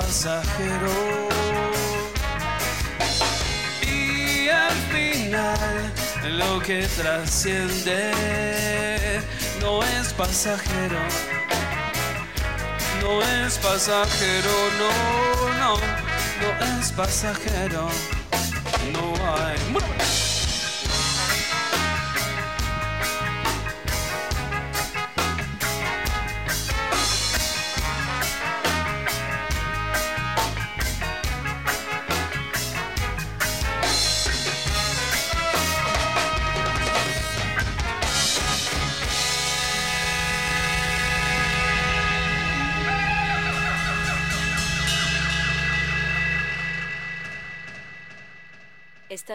[0.00, 0.96] Pasajero.
[3.82, 5.92] Y al final
[6.38, 8.12] lo que trasciende
[9.60, 11.00] no es pasajero.
[13.02, 14.90] No es pasajero no,
[15.60, 15.72] no,
[16.42, 18.17] no es pasajero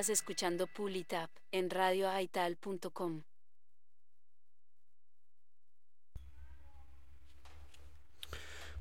[0.04, 3.22] Estás escuchando Pull It Up en radioaital.com.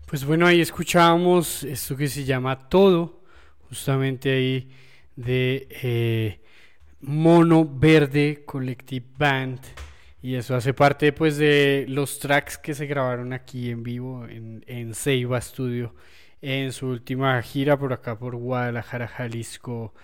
[0.04, 3.22] Pues bueno, ahí escuchábamos esto que se llama Todo,
[3.68, 4.68] justamente ahí
[5.14, 6.40] de eh,
[7.02, 9.60] Mono Verde Collective Band.
[10.22, 14.64] Y eso hace parte pues de los tracks que se grabaron aquí en vivo en,
[14.66, 15.94] en Ceiba Studio
[16.40, 19.94] en su última gira por acá por Guadalajara, Jalisco.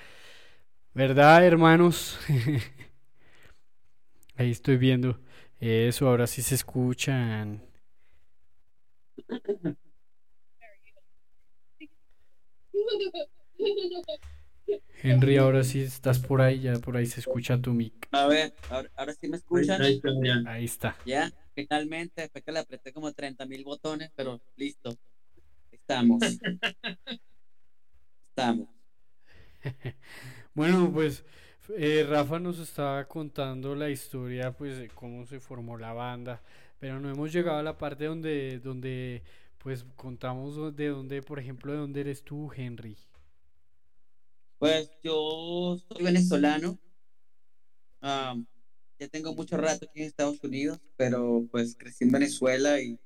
[0.98, 2.18] ¿Verdad, hermanos?
[4.34, 5.20] Ahí estoy viendo
[5.60, 7.62] eso, ahora sí se escuchan.
[15.00, 18.08] Henry, ahora sí estás por ahí, ya por ahí se escucha tu mic.
[18.10, 19.80] A ver, ahora, ahora sí me escuchan.
[19.80, 20.42] Ahí está, ya.
[20.50, 20.96] Ahí está.
[21.06, 24.98] Ya, finalmente, después que le apreté como 30 mil botones, pero listo.
[25.70, 26.20] Estamos.
[28.30, 28.68] Estamos.
[30.58, 31.22] Bueno, pues
[31.76, 36.42] eh, Rafa nos estaba contando la historia, pues, de cómo se formó la banda,
[36.80, 39.22] pero no hemos llegado a la parte donde, donde,
[39.58, 42.96] pues, contamos de dónde, por ejemplo, de dónde eres tú, Henry.
[44.58, 46.76] Pues yo soy venezolano.
[48.02, 48.34] Ah,
[48.98, 52.98] ya tengo mucho rato aquí en Estados Unidos, pero pues crecí en Venezuela y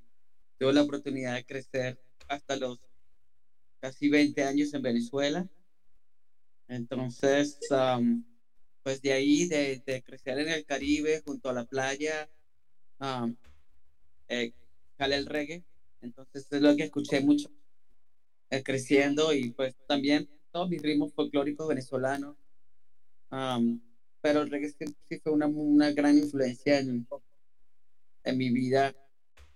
[0.58, 2.80] tuve la oportunidad de crecer hasta los
[3.78, 5.46] casi 20 años en Venezuela.
[6.72, 8.24] Entonces, am,
[8.82, 12.30] pues de ahí, de, crecer en el Caribe, junto a la playa,
[12.98, 13.36] am,
[14.28, 14.54] eh,
[14.98, 15.62] jale el reggae.
[16.00, 17.50] Entonces es lo que escuché mucho
[18.50, 22.36] eh, creciendo y pues también todos mis ritmos folclóricos venezolanos.
[23.28, 23.80] am,
[24.22, 27.06] pero el reggae sí fue una, una gran influencia en,
[28.24, 28.94] en mi vida.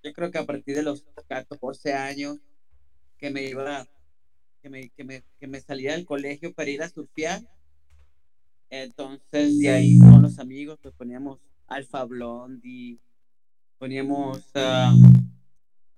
[0.02, 2.36] Yo creo que a partir de los 14 años
[3.16, 3.88] que me iba,
[4.66, 7.40] que me, que me, que me salía del colegio para ir a surfear,
[8.68, 11.38] entonces de ahí con los amigos pues poníamos
[11.68, 12.98] Alfa Blondie,
[13.78, 14.92] poníamos ah,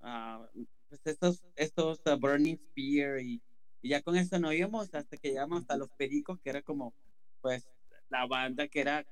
[0.01, 0.47] ah,
[0.87, 3.41] pues estos, estos ah, Burning Spear y,
[3.81, 6.93] ya con eso nos íbamos hasta que llegamos hasta Los Pericos, que era como
[7.41, 7.67] pues
[8.09, 9.03] la banda que era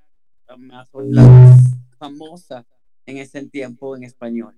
[0.58, 1.62] más la más
[1.98, 2.68] famosa
[3.08, 4.56] en ese tiempo en español.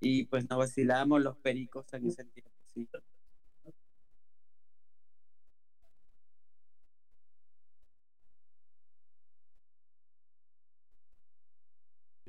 [0.00, 2.86] Y pues nos vacilábamos Los Pericos en ese tiempo, sí.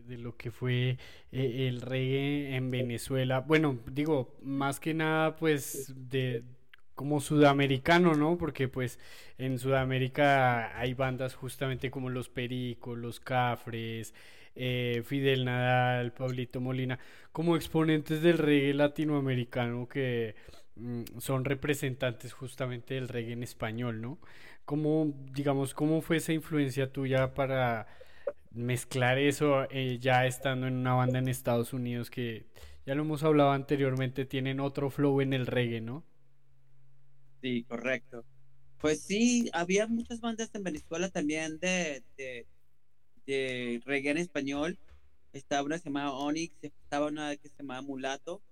[0.07, 0.97] De lo que fue
[1.31, 3.41] eh, el reggae en Venezuela.
[3.41, 6.43] Bueno, digo, más que nada, pues, de
[6.95, 8.37] como sudamericano, ¿no?
[8.37, 8.99] Porque pues
[9.37, 14.13] en Sudamérica hay bandas justamente como Los Pericos, Los Cafres,
[14.55, 16.97] eh, Fidel Nadal, Pablito Molina,
[17.33, 20.35] como exponentes del reggae latinoamericano que
[20.77, 24.17] mm, son representantes justamente del reggae en español, ¿no?
[24.63, 27.87] ¿Cómo, digamos, cómo fue esa influencia tuya para
[28.55, 32.47] mezclar eso eh, ya estando en una banda en Estados Unidos que
[32.85, 36.05] ya lo hemos hablado anteriormente, tienen otro flow en el reggae, ¿no?
[37.41, 38.25] Sí, correcto.
[38.79, 42.47] Pues sí, había muchas bandas en Venezuela también de, de,
[43.25, 44.79] de reggae en español.
[45.33, 48.43] Estaba una que se llamaba Onyx, estaba una que se llamaba Mulato,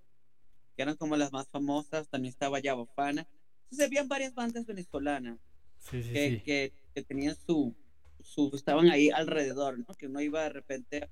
[0.76, 2.08] que eran como las más famosas.
[2.10, 3.28] También estaba Yabofana.
[3.64, 5.40] Entonces habían varias bandas venezolanas
[5.78, 6.42] Sí, sí, que, sí.
[6.44, 7.76] que, que tenían su,
[8.24, 9.94] su, estaban ahí alrededor, ¿no?
[9.94, 11.08] Que uno iba de repente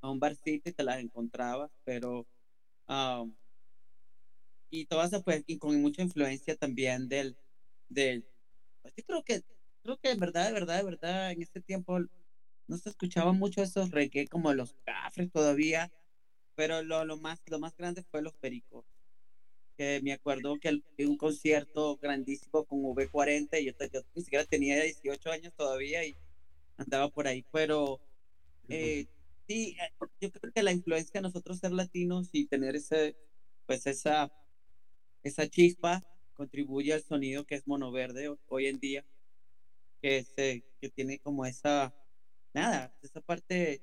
[0.00, 2.26] a un barcito y te las encontrabas, pero
[2.88, 3.34] um,
[4.70, 7.36] y todas pues y con mucha influencia también del
[7.88, 8.24] del
[8.82, 9.42] pues, yo creo que
[9.82, 12.00] creo que de verdad de verdad de verdad en este tiempo
[12.68, 15.92] no se escuchaba mucho esos reggae como los cafres todavía
[16.56, 18.84] pero lo, lo más lo más grande fue los pericos
[19.76, 24.82] que me acuerdo que un concierto grandísimo con V40 y yo, yo ni siquiera tenía
[24.82, 26.16] 18 años todavía y
[26.78, 28.00] andaba por ahí pero
[28.68, 29.06] eh,
[29.48, 33.16] sí eh, yo creo que la influencia de nosotros ser latinos y tener ese
[33.66, 34.30] pues esa
[35.22, 36.02] esa chispa
[36.34, 39.04] contribuye al sonido que es monoverde ho- hoy en día,
[40.02, 41.94] que, se, que tiene como esa,
[42.54, 43.82] nada, esa parte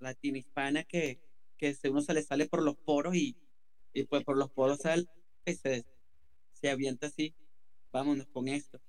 [0.00, 1.20] latina hispana que,
[1.58, 3.36] que uno se le sale por los poros y,
[3.94, 5.08] y pues por los poros sal,
[5.54, 5.86] se,
[6.54, 7.34] se avienta así,
[7.92, 8.80] vámonos con esto.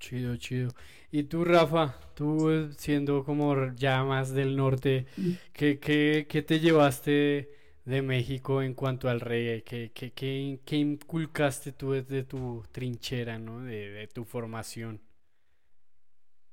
[0.00, 0.70] Chido, chido.
[1.12, 5.06] Y tú, Rafa, tú eh, siendo como ya más del norte,
[5.52, 7.50] ¿qué, qué, qué te llevaste
[7.84, 9.62] de México en cuanto al reggae?
[9.62, 13.60] ¿Qué, qué, qué, qué inculcaste tú desde tu trinchera, ¿no?
[13.62, 15.02] De, de tu formación.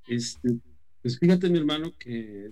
[0.07, 0.59] Este,
[1.01, 2.51] pues fíjate, mi hermano, que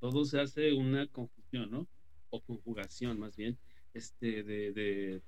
[0.00, 1.88] todo se hace una confusión, ¿no?
[2.30, 3.58] O conjugación, más bien,
[3.94, 5.22] este, de, de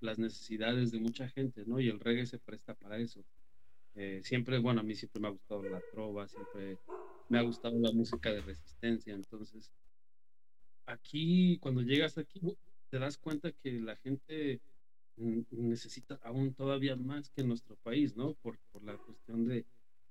[0.00, 1.80] las necesidades de mucha gente, ¿no?
[1.80, 3.24] Y el reggae se presta para eso.
[3.94, 6.78] Eh, siempre, bueno, a mí siempre me ha gustado la trova, siempre
[7.28, 9.72] me ha gustado la música de resistencia, entonces
[10.86, 12.40] aquí, cuando llegas aquí,
[12.90, 14.60] te das cuenta que la gente
[15.16, 18.34] necesita aún todavía más que en nuestro país, ¿no?
[18.34, 19.64] Por, la cuestión de,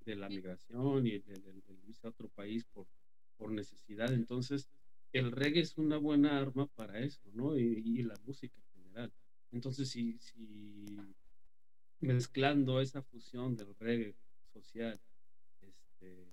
[0.06, 2.88] la migración y el, irse a otro país por,
[3.52, 4.14] necesidad.
[4.14, 4.70] Entonces,
[5.12, 7.58] el reggae es una buena arma para eso, ¿no?
[7.58, 9.12] Y la música en general.
[9.54, 10.88] Entonces, si, si
[12.00, 14.18] mezclando esa fusión del reggae
[14.54, 15.02] social,
[15.62, 16.28] este,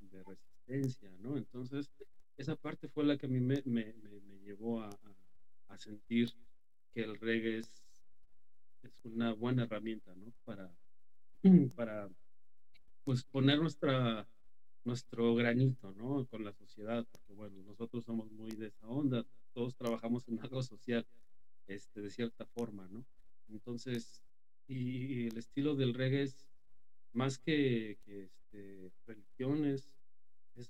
[0.00, 1.36] de resistencia, ¿no?
[1.36, 1.90] Entonces,
[2.36, 4.90] esa parte fue la que a mí me, me, me- me llevó a,
[5.68, 6.30] a- sentir
[6.94, 7.86] que el reggae es,
[8.82, 10.34] es una buena herramienta, ¿no?
[10.44, 10.76] Para,
[11.76, 12.10] para
[13.04, 14.28] pues poner nuestra
[14.84, 16.26] nuestro granito, ¿no?
[16.28, 20.62] Con la sociedad, porque bueno, nosotros somos muy de esa onda, todos trabajamos en algo
[20.62, 21.06] social,
[21.70, 23.04] este, de cierta forma, ¿no?
[23.48, 24.22] Entonces,
[24.66, 26.46] y, el estilo del reggae es
[27.12, 29.90] más que, que este, religión, es,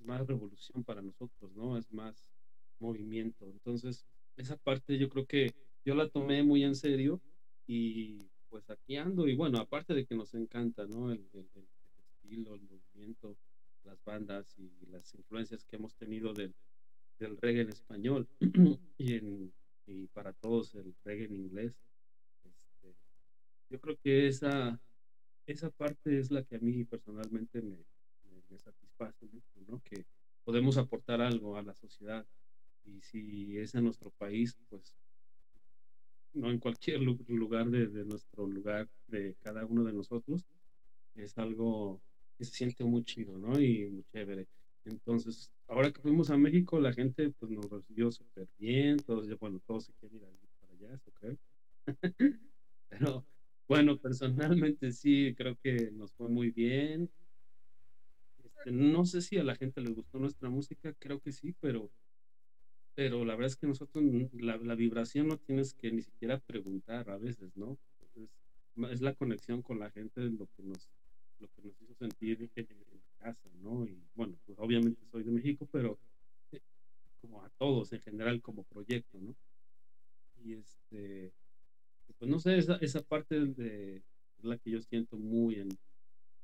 [0.04, 1.76] más revolución para nosotros, ¿no?
[1.76, 2.24] Es más
[2.78, 3.50] movimiento.
[3.50, 4.06] Entonces,
[4.36, 5.52] esa parte yo creo que
[5.84, 7.20] yo la tomé muy en serio
[7.66, 11.10] y pues aquí ando y bueno, aparte de que nos encanta, ¿no?
[11.10, 13.36] El estilo, el movimiento,
[13.82, 16.54] las bandas y las influencias que hemos tenido del,
[17.18, 18.28] del reggae en español
[18.98, 19.52] y, en,
[19.90, 21.82] y para todos el reggae en inglés.
[22.44, 22.96] Este,
[23.70, 24.80] yo creo que esa,
[25.46, 27.78] esa parte es la que a mí personalmente me,
[28.24, 29.28] me, me satisface,
[29.68, 29.80] ¿no?
[29.82, 30.06] Que
[30.44, 32.26] podemos aportar algo a la sociedad
[32.84, 34.96] y si es en nuestro país, pues
[36.32, 40.46] no en cualquier lu- lugar de, de nuestro lugar, de cada uno de nosotros,
[41.14, 42.02] es algo
[42.38, 43.60] que se siente muy chido, ¿no?
[43.60, 44.48] Y muy chévere.
[44.84, 49.60] Entonces, ahora que fuimos a México, la gente pues nos recibió súper bien, todos, bueno,
[49.66, 51.36] todos se quieren ir para allá, eso creo.
[52.88, 53.26] Pero
[53.68, 57.08] bueno, personalmente sí, creo que nos fue muy bien.
[58.60, 61.90] Este, no sé si a la gente le gustó nuestra música, creo que sí, pero,
[62.94, 67.08] pero la verdad es que nosotros, la, la vibración no tienes que ni siquiera preguntar
[67.10, 67.78] a veces, ¿no?
[68.90, 70.90] Es, la conexión con la gente lo que nos,
[71.38, 72.89] lo que nos hizo sentir en, en
[73.20, 73.86] casa, ¿no?
[73.86, 75.98] Y bueno, pues obviamente soy de México, pero
[76.52, 76.60] eh,
[77.20, 79.34] como a todos en general como proyecto, ¿no?
[80.42, 81.32] Y este,
[82.18, 85.68] pues no sé, esa, esa parte de, es la que yo siento muy en,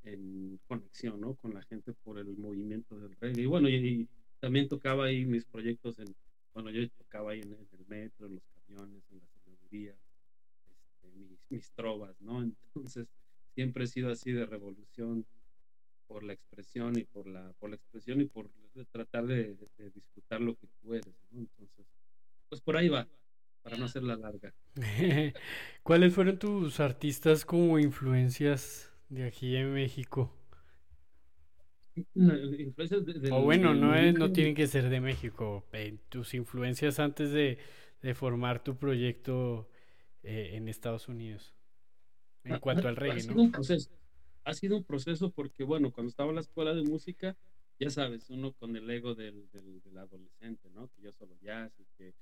[0.04, 1.34] en conexión, ¿no?
[1.34, 3.42] Con la gente por el movimiento del reggae.
[3.42, 4.08] Y bueno, y, y
[4.40, 6.14] también tocaba ahí mis proyectos en,
[6.54, 9.94] bueno, yo tocaba ahí en, en el metro, en los camiones, en la señoría,
[10.70, 12.42] este, mis, mis trovas, ¿no?
[12.74, 13.08] Entonces,
[13.54, 15.26] siempre he sido así de revolución
[16.06, 18.48] por la expresión y por la, por la expresión y por
[18.90, 21.40] tratar de, de disfrutar lo que tú eres, ¿no?
[21.40, 21.86] Entonces,
[22.48, 23.08] pues por ahí va,
[23.62, 24.52] para no hacerla larga.
[25.82, 30.32] ¿Cuáles fueron tus artistas como influencias de aquí en México?
[32.14, 35.64] De- O bueno, no es, no tienen que ser de México.
[35.72, 37.58] eh, tus influencias antes de,
[38.02, 39.68] de formar tu proyecto
[40.22, 41.54] eh, en Estados Unidos.
[42.44, 43.42] En Ha- cuanto ha- al reggae, ¿no?
[43.42, 43.90] un proceso.
[44.46, 47.36] Ha sido un proceso porque, bueno, cuando estaba en la escuela de música,
[47.80, 50.88] ya sabes, uno con el ego del, del, adolescente, ¿no?
[50.88, 52.14] Que yo solo jazz y que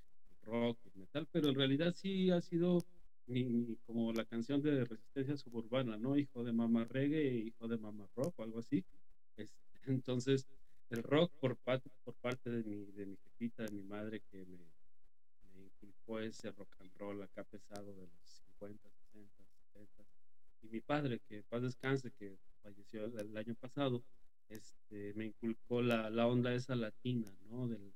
[0.42, 2.82] rock y metal, pero en realidad sí ha sido
[3.26, 6.16] mi, como la canción de resistencia suburbana, ¿no?
[6.16, 8.86] Hijo de mamá reggae, hijo de mamá rock o algo así.
[9.36, 9.54] Este,
[9.86, 10.46] entonces,
[10.88, 14.46] el rock por parte, por parte de mi, de mi jefita, de mi madre, que
[14.46, 14.58] me,
[15.54, 19.03] me inculcó ese rock and roll acá pesado de los 50, 60, 70.
[20.64, 24.02] Y mi padre, que paz descanse, que falleció el, año pasado,
[24.48, 27.68] este, me inculcó la, onda esa latina, ¿no?
[27.68, 27.92] De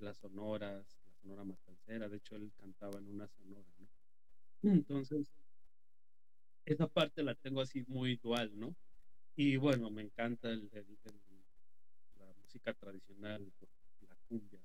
[0.00, 2.08] las sonoras, la sonora matancera.
[2.08, 3.88] De hecho, él cantaba en una sonora, ¿no?
[4.70, 5.26] Entonces,
[6.64, 8.76] esa parte la tengo así muy dual, ¿no?
[9.34, 13.52] Y bueno, me encanta la música tradicional,
[14.08, 14.60] la cumbia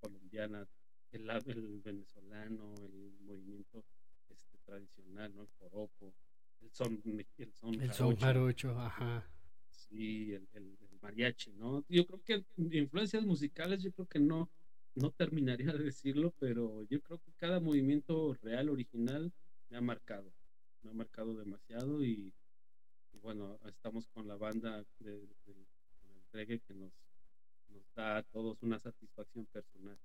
[0.00, 0.68] colombiana,
[1.10, 3.84] el venezolano, el movimiento
[4.28, 5.42] este, tradicional, ¿no?
[5.42, 6.14] El joropo,
[6.60, 7.02] el son,
[7.38, 9.26] el son El son jarocho, ajá.
[9.70, 11.84] sí, el, el- el mariachi, ¿no?
[11.88, 12.44] Yo creo que
[12.76, 14.50] influencias musicales, yo creo que no,
[14.94, 19.32] no terminaría de decirlo, pero yo creo que cada movimiento real, original,
[19.70, 20.32] me ha marcado,
[20.82, 22.32] me ha marcado demasiado y,
[23.12, 25.10] y bueno, estamos con la banda de,
[25.46, 25.66] del-
[26.02, 26.92] el reggae que nos,
[27.68, 29.98] nos da a todos una satisfacción personal.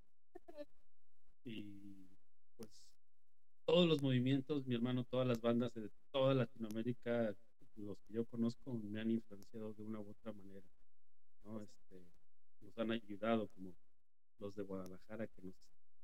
[1.43, 2.07] Y
[2.57, 2.69] pues
[3.65, 7.35] todos los movimientos, mi hermano, todas las bandas de toda Latinoamérica,
[7.75, 10.65] los que yo conozco, me han influenciado de una u otra manera,
[11.43, 11.61] ¿no?
[11.61, 12.05] Este,
[12.61, 13.75] nos han ayudado, como
[14.39, 15.55] los de Guadalajara, que nos,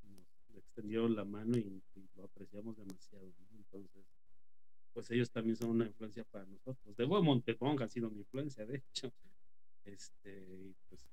[0.04, 3.58] nos extendieron la mano y, y lo apreciamos demasiado, ¿no?
[3.58, 4.06] Entonces,
[4.94, 6.96] pues ellos también son una influencia para nosotros.
[6.98, 9.14] De buen Montepong ha sido mi influencia, de hecho.
[9.86, 11.08] Este, y pues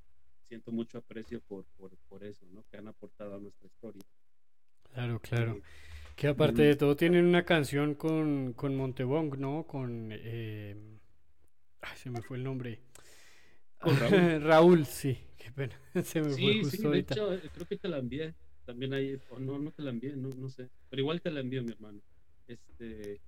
[0.48, 2.64] siento mucho aprecio por, por, por eso, ¿no?
[2.70, 4.02] Que han aportado a nuestra historia.
[4.82, 5.56] Claro, claro.
[5.56, 5.62] Eh,
[6.18, 6.64] Que aparte mm.
[6.66, 9.66] de todo tienen una canción con, con Montebong, ¿no?
[9.66, 10.08] Con...
[10.12, 10.74] eh,
[11.80, 12.80] ay, se me fue el nombre.
[13.78, 14.42] Con Raúl.
[14.42, 15.16] Raúl, sí.
[15.38, 15.74] Qué pena.
[16.04, 17.14] Se me fue Sí, justo sí, de ahorita.
[17.14, 18.34] hecho, creo que te la envié.
[18.66, 20.68] También ahí, o no, no te la envié, no, no sé.
[20.90, 22.00] Pero igual te la envío, mi hermano.
[22.48, 23.20] Este,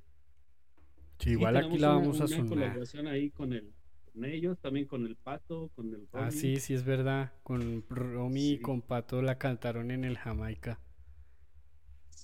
[1.20, 2.48] Sí, igual aquí la una- vamos a una sonar.
[2.48, 3.72] colaboración ahí con el,
[4.12, 6.32] con ellos, también con el Pato, con el Ah, Romy.
[6.32, 7.32] sí, sí, es verdad.
[7.44, 8.62] Con Romy y Sí.
[8.62, 10.80] con Pato la cantaron en el Jamaica.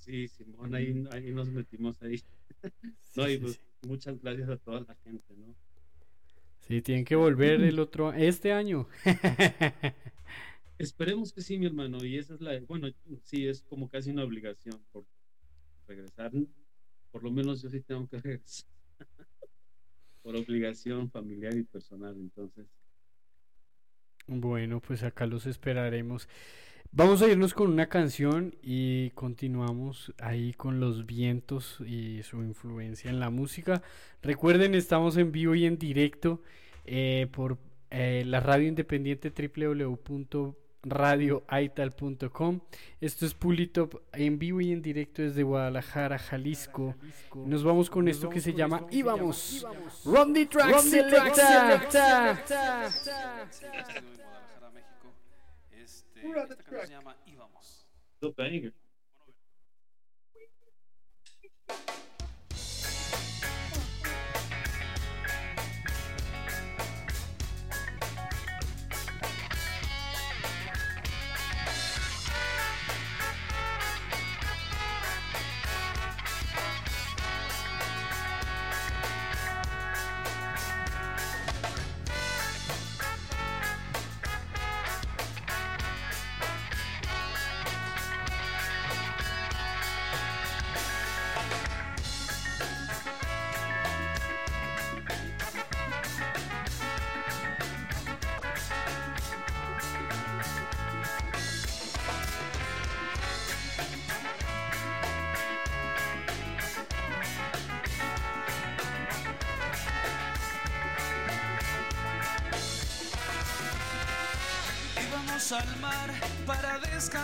[0.06, 2.22] Sí, Simón, ahí, ahí nos metimos ahí.
[3.00, 3.60] Sí, no, y sí, pues sí.
[3.82, 5.56] muchas gracias a toda la gente, ¿no?
[6.60, 8.88] Sí, tienen que volver el otro, este año.
[10.78, 12.88] Esperemos que sí, mi hermano, y esa es la, bueno,
[13.22, 15.06] sí, es como casi una obligación por
[15.86, 16.32] regresar,
[17.10, 18.68] por lo menos yo sí tengo que regresar,
[20.20, 22.66] por obligación familiar y personal, entonces,
[24.26, 26.28] Bueno, pues acá los esperaremos.
[26.96, 33.10] Vamos a irnos con una canción y continuamos ahí con los vientos y su influencia
[33.10, 33.82] en la música.
[34.22, 36.40] Recuerden, estamos en vivo y en directo
[36.86, 37.58] eh, por
[37.90, 39.30] eh, la radio independiente
[40.84, 42.60] radioaital.com.
[43.02, 46.94] Esto es Pulitop en vivo y en directo desde Guadalajara, Jalisco.
[47.34, 49.66] Nos vamos con esto que se llama Y vamos.
[50.32, 51.72] The track selecta.
[52.32, 55.12] Estoy en Guadalajara, México.
[55.86, 57.86] Este, esta canción se llama Íbamos.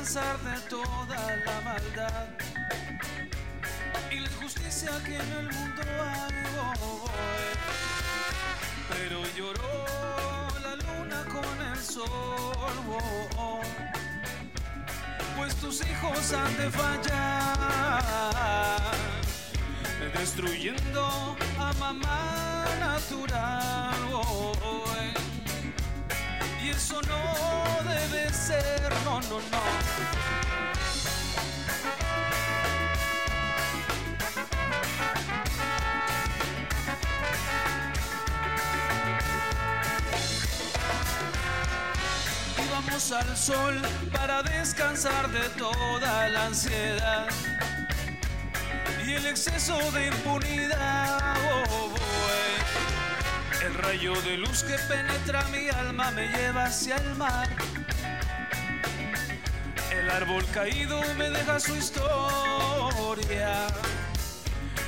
[0.03, 1.17] De toda
[1.47, 2.27] la maldad
[4.11, 7.07] y la injusticia que en el mundo eh.
[8.91, 9.87] Pero lloró
[10.61, 12.03] la luna con el sol,
[15.37, 18.03] pues tus hijos han de fallar,
[20.19, 23.95] destruyendo a mamá natural.
[26.61, 27.82] Y eso no
[28.53, 29.63] ser, no, no, no.
[43.13, 43.79] Al sol
[44.11, 47.29] para descansar de toda la ansiedad
[49.05, 51.37] y el exceso de impunidad.
[51.37, 51.95] oh, oh,
[53.61, 53.67] eh.
[53.67, 57.49] El rayo de luz que penetra mi alma me lleva hacia el mar.
[60.13, 63.67] Árbol caído me deja su historia.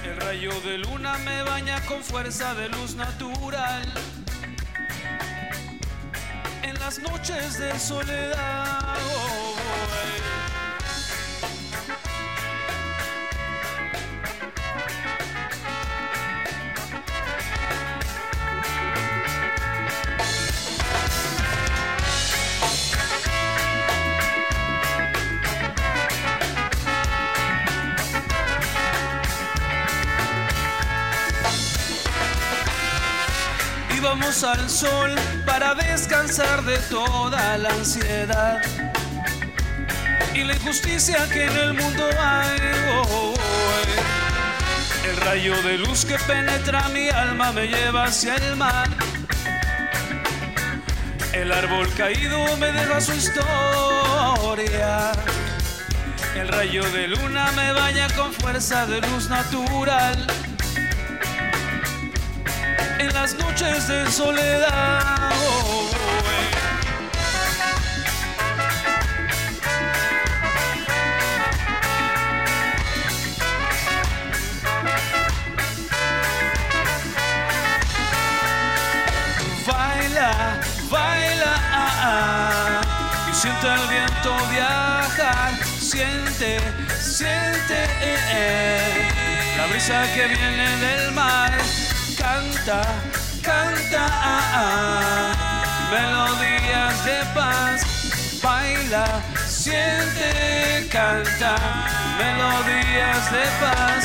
[0.05, 3.83] El rayo de luna me baña con fuerza de luz natural.
[6.63, 8.99] En las noches de soledad.
[34.05, 35.15] Íbamos al sol
[35.47, 38.61] para descansar de toda la ansiedad
[40.35, 42.59] y la injusticia que en el mundo hay.
[42.99, 43.35] oh, oh,
[43.89, 45.09] eh.
[45.09, 48.91] El rayo de luz que penetra mi alma me lleva hacia el mar.
[51.33, 55.13] El árbol caído me deja su historia.
[56.37, 60.27] El rayo de luna me baña con fuerza de luz natural
[63.05, 65.31] en las noches de soledad.
[65.31, 65.91] oh, oh,
[66.31, 66.51] eh.
[79.67, 80.61] Baila,
[80.91, 86.61] baila, ah, ah, y siente el viento viajar, siente,
[87.01, 91.53] siente eh, eh, la brisa que viene del mar
[92.35, 92.83] canta,
[93.43, 99.07] canta, ah, ah, melodías de paz, baila,
[99.47, 101.55] siente, canta,
[102.19, 104.05] melodías de paz,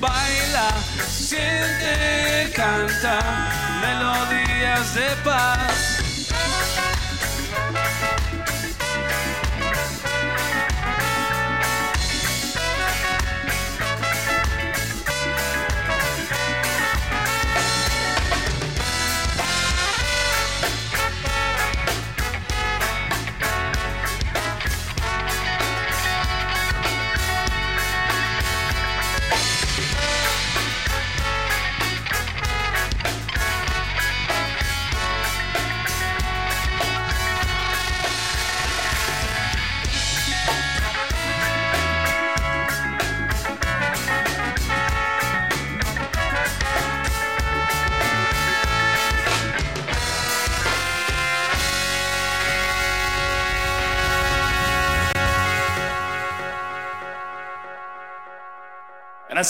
[0.00, 0.68] baila,
[1.06, 3.18] siente, canta,
[3.80, 5.97] melodías de paz.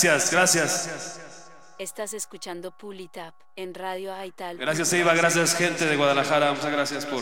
[0.01, 1.51] Gracias, gracias.
[1.77, 4.57] Estás escuchando Pulitap en Radio Aital.
[4.57, 5.13] Gracias, Eva.
[5.13, 6.53] Gracias, gente de Guadalajara.
[6.53, 7.21] Muchas gracias por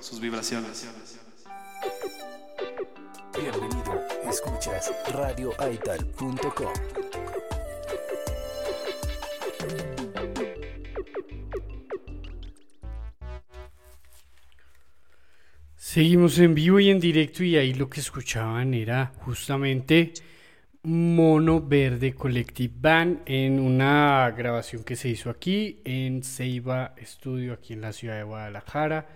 [0.00, 0.88] sus vibraciones.
[3.32, 6.72] Bienvenido, escuchas radioaital.com.
[15.76, 20.14] Seguimos en vivo y en directo y ahí lo que escuchaban era justamente
[20.88, 27.74] Mono Verde Collective Band en una grabación que se hizo aquí en Ceiba Studio, aquí
[27.74, 29.06] en la ciudad de Guadalajara,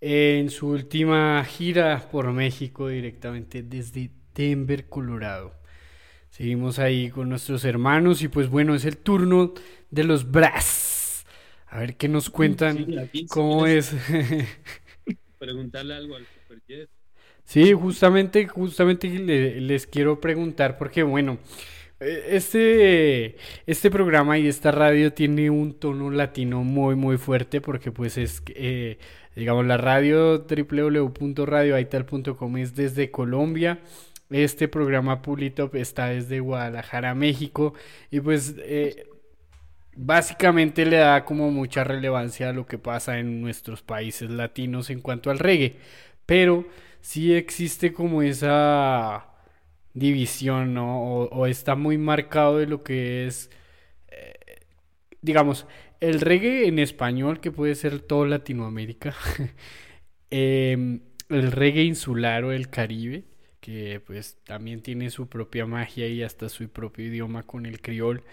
[0.00, 5.54] en su última gira por México directamente desde Denver, Colorado.
[6.30, 9.54] Seguimos ahí con nuestros hermanos y pues bueno, es el turno
[9.92, 11.24] de los Brass.
[11.68, 13.94] A ver qué nos cuentan, Sí, cómo es.
[15.38, 16.90] Preguntarle algo al Super Jet.
[17.44, 21.38] Sí, justamente, justamente le- les quiero preguntar porque, bueno,
[22.00, 27.92] eh, este, este programa y esta radio tiene un tono latino muy, muy fuerte porque,
[27.92, 28.98] pues, es, eh,
[29.36, 33.80] digamos, la radio www.radioaital.com es desde Colombia.
[34.30, 37.74] Este programa Pulitop está desde Guadalajara, México.
[38.10, 39.06] Y, pues, eh,
[39.96, 45.00] básicamente le da como mucha relevancia a lo que pasa en nuestros países latinos en
[45.00, 45.76] cuanto al reggae.
[46.26, 46.66] Pero
[47.04, 49.26] sí existe como esa
[49.94, 51.02] división, ¿no?
[51.26, 53.50] O, está muy marcado de lo que es,
[54.08, 54.34] eh,
[55.22, 55.66] digamos,
[56.00, 59.14] el reggae en español, que puede ser todo Latinoamérica,
[60.30, 63.24] em, el reggae insular o el Caribe,
[63.60, 68.24] que pues también tiene su propia magia y hasta su propio idioma con el criol.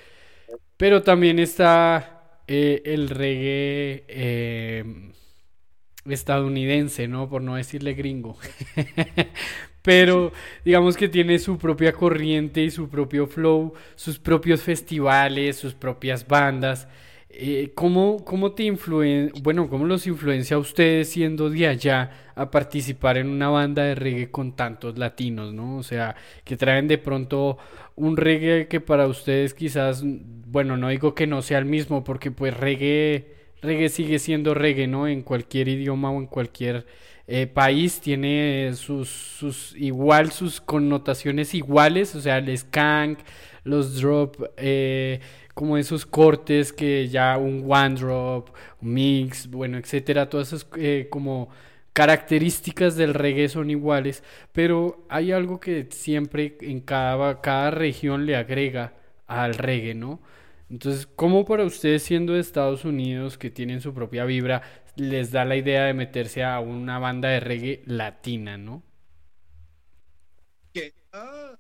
[0.78, 5.14] Pero también está eh, el reggae em,
[6.06, 7.30] estadounidense, ¿no?
[7.30, 8.38] Por no decirle gringo.
[9.82, 10.32] Pero
[10.64, 16.28] digamos que tiene su propia corriente y su propio flow, sus propios festivales, sus propias
[16.28, 16.88] bandas.
[17.34, 22.52] Eh, ¿cómo, cómo te influen, bueno, cómo los influencia a ustedes siendo de allá a
[22.52, 25.78] participar en una banda de reggae con tantos latinos, ¿no?
[25.78, 27.58] O sea, que traen de pronto
[27.96, 32.32] un reggae que para ustedes quizás, bueno, no digo que no sea el mismo, porque
[32.32, 35.08] pues reggae, reggae sigue siendo reggae, ¿no?
[35.08, 36.86] En cualquier idioma o en cualquier
[37.28, 43.20] eh, país tiene sus, sus igual sus connotaciones iguales, o sea, el skank,
[43.64, 45.20] los drop, eh,
[45.54, 48.50] como esos cortes que ya un one drop,
[48.82, 51.50] mix, bueno, etcétera, todas esas eh, como
[51.94, 54.24] características del reggae son iguales,
[54.54, 58.94] pero hay algo que siempre en cada, cada región le agrega
[59.28, 60.20] al reggae, ¿no?
[60.72, 64.62] Entonces, ¿cómo para ustedes siendo de Estados Unidos, que tienen su propia vibra,
[64.96, 68.82] les da la idea de meterse a una banda de reggae latina, ¿no?
[71.12, 71.60] ah,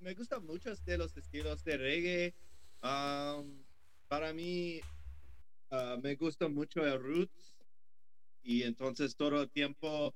[0.00, 2.34] me gustan muchos de los estilos de reggae.
[2.80, 3.62] Am,
[4.08, 4.80] para mí,
[5.70, 7.56] ah, me gusta mucho el roots
[8.42, 10.12] y entonces todo el tiempo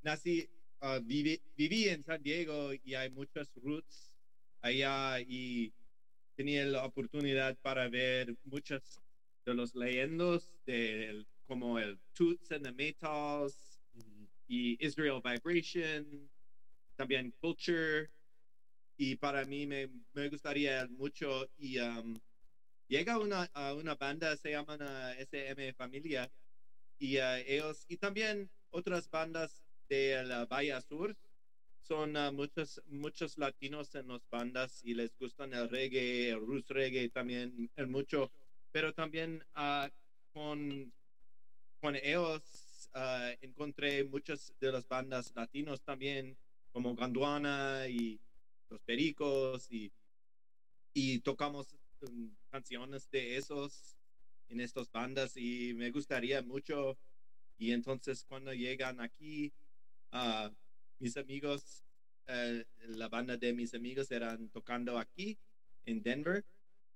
[0.00, 0.48] nací,
[0.80, 4.16] ah, viví, viví en San Diego y hay muchos roots
[4.62, 5.70] allá y
[6.38, 9.02] tenía la oportunidad para ver muchos
[9.44, 13.80] de los leyendos del como el Toots and the Maytals
[14.46, 16.30] y Israel Vibration
[16.94, 18.08] también culture.
[18.96, 22.20] Y para mí me, me gustaría mucho y um,
[22.86, 26.30] llega una, a una banda se llaman uh, SM Familia
[27.00, 31.16] y uh, ellos y también otras bandas de la Bahía Sur
[31.88, 36.68] son uh, muchos muchos latinos en las bandas y les gustan el reggae el roots
[36.68, 38.30] reggae también el mucho
[38.70, 39.88] pero también uh,
[40.32, 40.92] con
[41.80, 46.36] con ellos uh, encontré muchas de las bandas latinos también
[46.72, 48.20] como Ganduana y
[48.68, 49.92] Los Pericos y,
[50.92, 53.96] y tocamos um, canciones de esos
[54.48, 56.98] en estas bandas y me gustaría mucho.
[57.58, 59.52] Y entonces cuando llegan aquí
[60.98, 61.84] mis amigos
[62.26, 65.38] eh, la banda de mis amigos eran tocando aquí
[65.86, 66.44] en Denver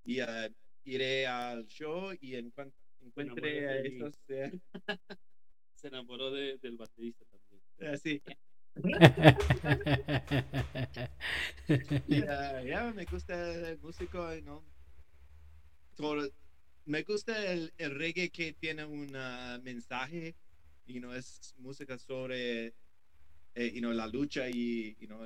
[0.05, 0.49] y ah,
[0.85, 4.59] iré al show y encuent- encuentre a esos eh,
[5.75, 7.63] Se enamoró de- del baterista también.
[7.95, 8.23] así
[12.09, 14.65] Ya, ya, me gusta el músico, y ¿no?
[15.97, 16.29] Todo-
[16.85, 20.35] me gusta el, el reggae que tiene un ah, mensaje,
[20.87, 22.75] y no es música sobre
[23.55, 25.25] eh, you know, la lucha y you know,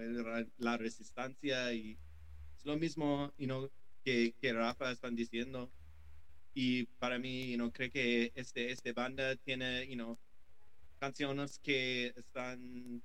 [0.59, 1.99] la resistencia y
[2.57, 3.71] es lo mismo you know,
[4.05, 5.71] que, que Rafa están diciendo
[6.55, 10.19] y para mí you know, creo que este, este banda tiene you know,
[10.99, 13.03] canciones que están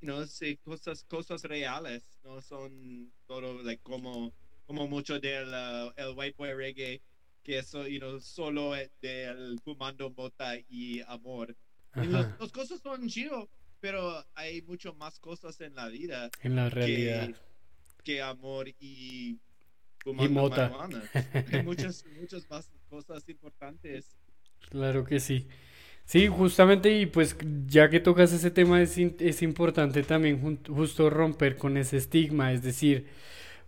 [0.00, 4.32] you know, sí, cosas, cosas reales, no son todo like, como
[4.70, 7.02] como mucho del uh, el white boy reggae,
[7.42, 8.72] que es you know, solo
[9.02, 11.56] del fumando mota y amor.
[11.96, 13.50] Y cosas son chido,
[13.80, 17.30] pero hay mucho más cosas en la vida En la realidad.
[17.30, 17.36] que,
[18.04, 19.40] que amor y
[20.28, 20.66] mota.
[20.68, 21.10] marihuana.
[21.46, 24.16] Hay muchas, muchas más cosas importantes.
[24.70, 25.48] Claro que sí.
[26.04, 27.36] Sí, justamente, y pues
[27.68, 32.62] ya que tocas ese tema, es, es importante también justo romper con ese estigma, es
[32.62, 33.06] decir,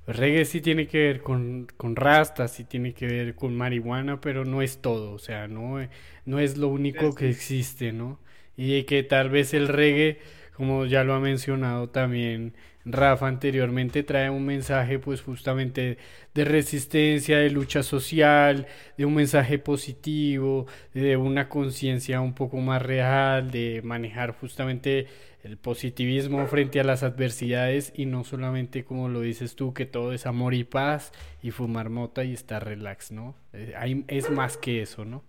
[0.07, 4.45] reggae sí tiene que ver con, con rastas, sí tiene que ver con marihuana, pero
[4.45, 5.79] no es todo, o sea, no,
[6.27, 8.21] no es lo único que existe, ¿no?
[8.65, 10.19] Y que tal vez el reggae,
[10.57, 15.99] como ya lo ha mencionado también Rafa anteriormente, trae un mensaje pues justamente
[16.35, 18.67] de resistencia, de lucha social,
[18.97, 25.07] de un mensaje positivo, de una conciencia un poco más real, de manejar justamente
[25.45, 30.13] el positivismo frente a las adversidades y no solamente como lo dices tú, que todo
[30.13, 31.13] es amor y paz
[31.43, 33.35] y fumar mota y estar relax, ¿no?
[33.53, 35.25] Eh, es más que eso, ¿no?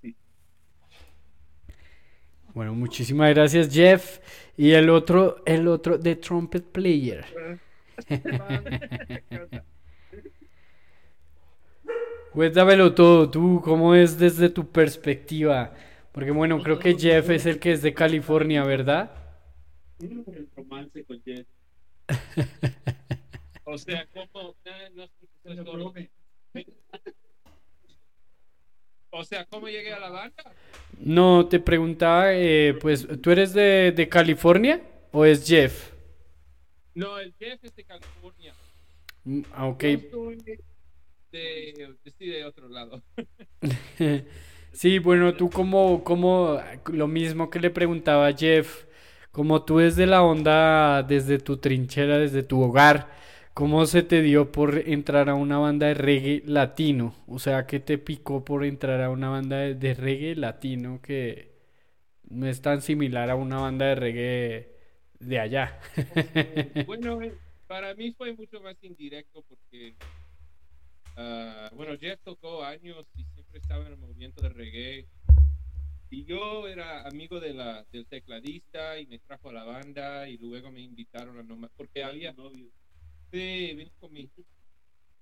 [0.00, 0.16] Sí.
[2.56, 4.18] Bueno, muchísimas gracias Jeff.
[4.56, 7.26] Y el otro, el otro, The Trumpet Player.
[12.32, 15.74] Cuéntamelo todo, tú, ¿cómo es desde tu perspectiva?
[16.12, 19.10] Porque bueno, creo que Jeff es el que es de California, ¿verdad?
[20.00, 21.46] El romance con Jet.
[23.64, 24.54] O sea, ¿cómo?
[24.64, 25.92] eh, no escuché solo.
[29.16, 30.44] O sea, ¿cómo llegué a la banda?
[31.00, 35.90] No, te preguntaba, eh, pues, ¿tú eres de, de California o es Jeff?
[36.94, 38.54] No, el Jeff es de California.
[39.24, 39.84] Mm, ah, ok.
[41.32, 43.02] Yo estoy de otro lado.
[44.72, 46.60] Sí, bueno, tú como, como
[46.92, 48.84] lo mismo que le preguntaba a Jeff,
[49.32, 53.10] como tú desde la onda, desde tu trinchera, desde tu hogar,
[53.56, 57.14] ¿cómo se te dio por entrar a una banda de reggae latino?
[57.26, 61.56] O sea, ¿qué te picó por entrar a una banda de, de reggae latino que
[62.28, 64.76] no es tan similar a una banda de reggae
[65.20, 65.80] de allá?
[66.86, 67.18] Bueno,
[67.66, 69.94] para mí fue mucho más indirecto porque,
[71.16, 75.06] ah, bueno, Jeff tocó años y siempre estaba en el movimiento de reggae.
[76.10, 80.36] Y yo era amigo de la, del tecladista y me trajo a la banda y
[80.36, 82.70] luego me invitaron a nomás, porque había novio.
[83.30, 84.28] Sí, vine con mi,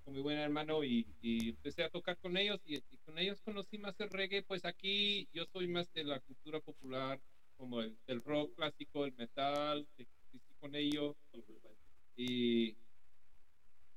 [0.04, 3.78] con mi buen hermano y, y empecé a tocar con ellos y, con ellos conocí
[3.78, 4.42] más el reggae.
[4.42, 7.20] Pues aquí yo soy más de la cultura popular,
[7.56, 9.88] como el, el rock clásico, el metal,
[10.60, 11.16] con ellos.
[12.16, 12.76] Y,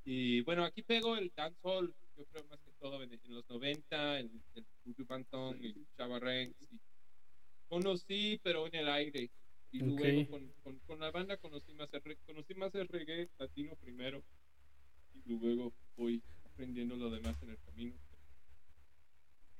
[0.05, 4.19] y bueno, aquí pego el dancehall, yo creo más que todo en, en los 90,
[4.19, 6.79] el, el Banton, el Chava Ranks, y
[7.67, 9.29] Conocí, pero en el aire.
[9.71, 10.29] Y luego Ok.
[10.29, 14.23] con, con, con la banda conocí más, el, conocí más el reggae latino primero.
[15.13, 17.97] Y luego voy aprendiendo lo demás en el camino.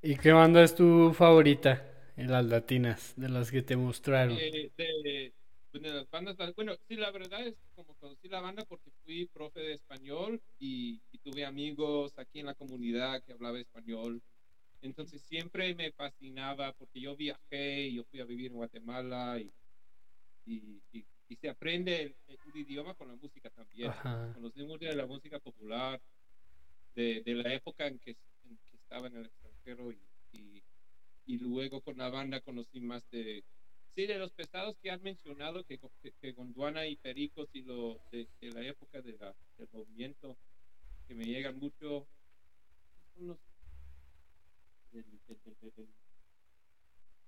[0.01, 1.83] ¿Y qué banda es tu favorita
[2.15, 4.39] en las latinas, de las que te mostraron?
[4.39, 5.33] Eh, de,
[5.71, 9.59] bueno, las bandas, bueno, sí, la verdad es como conocí la banda porque fui profe
[9.61, 14.21] de español y, y tuve amigos aquí en la comunidad que hablaba español.
[14.81, 19.53] Entonces siempre me fascinaba porque yo viajé y yo fui a vivir en Guatemala y,
[20.47, 23.89] y, y- y se aprende el, idioma con la música también.
[23.89, 24.31] Ajá.
[24.33, 26.01] Conocí mucho de la música popular,
[26.95, 28.11] de, de la época en que,
[28.45, 29.99] en que estaba en el extranjero y,
[30.31, 30.63] y,
[31.25, 33.43] y luego con la banda conocí más de,
[33.93, 38.01] sí, de los pesados que han mencionado, que, que, que Gondwana y Pericos y lo
[38.11, 40.37] de, de la época de la, del movimiento,
[41.07, 42.07] que me llegan mucho.
[43.19, 43.37] los-
[44.91, 45.19] del-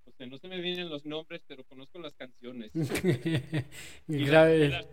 [0.10, 2.72] o sea, no se me vienen los nombres, pero conozco las canciones.
[4.08, 4.86] y Grave.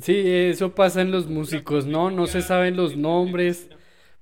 [0.00, 2.10] Sí, eso pasa en los músicos, ¿no?
[2.10, 3.68] No se saben los nombres,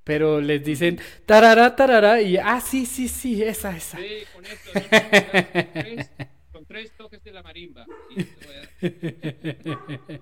[0.04, 3.98] pero les dicen tarará, tarará, y ah, sí, sí, sí, esa, esa.
[3.98, 6.24] Sí, con esto, ¿no?
[6.74, 7.86] tres, toques de la marimba.
[8.80, 10.20] Era-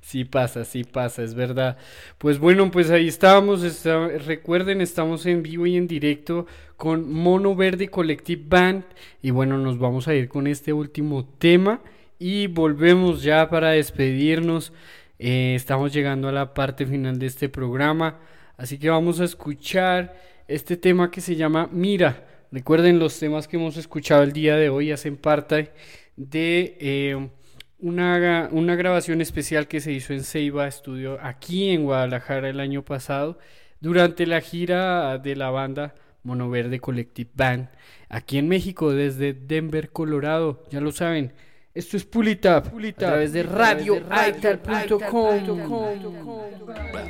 [0.00, 1.78] Sí pasa, sí pasa, es verdad.
[2.18, 6.46] Pues bueno, pues ahí estábamos, está- recuerden, estamos en vivo y en directo
[6.76, 8.82] con Mono Verde Collective Band
[9.22, 11.80] y bueno, nos vamos a ir con este último tema
[12.18, 14.72] y volvemos ya para despedirnos.
[15.20, 18.18] Eh, estamos llegando a la parte final de este programa,
[18.56, 20.16] así que vamos a escuchar
[20.48, 22.26] este tema que se llama Mira.
[22.52, 25.72] Recuerden, los temas que hemos escuchado el día de hoy hacen parte
[26.16, 27.30] de eh,
[27.78, 32.84] una, una grabación especial que se hizo en Ceiba Estudio aquí en Guadalajara el año
[32.84, 33.38] pasado
[33.80, 37.70] durante la gira de la banda Monoverde Collective Band
[38.10, 40.62] aquí en México desde Denver, Colorado.
[40.70, 41.32] Ya lo saben,
[41.74, 45.96] Esto es Pulitap, a través de radioaital.com.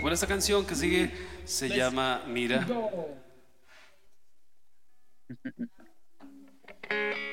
[0.00, 1.10] Bueno, esta canción que sigue
[1.44, 2.64] se llama Mira.
[5.32, 7.31] Mm-hmm.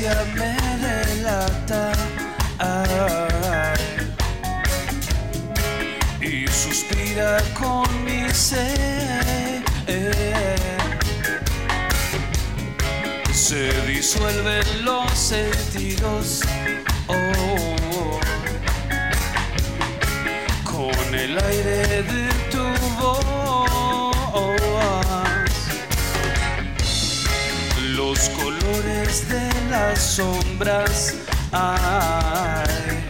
[0.00, 0.56] Me
[0.96, 1.92] delata
[6.22, 9.62] y suspira con mi ser.
[13.32, 16.40] Se disuelven los sentidos.
[17.08, 18.20] oh,
[20.64, 22.64] con el aire de tu
[22.98, 23.30] voz
[27.96, 31.14] los colores de las sombras
[31.52, 33.04] ay,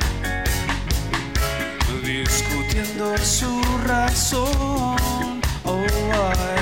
[2.04, 6.59] discutiendo su razón oh, ay.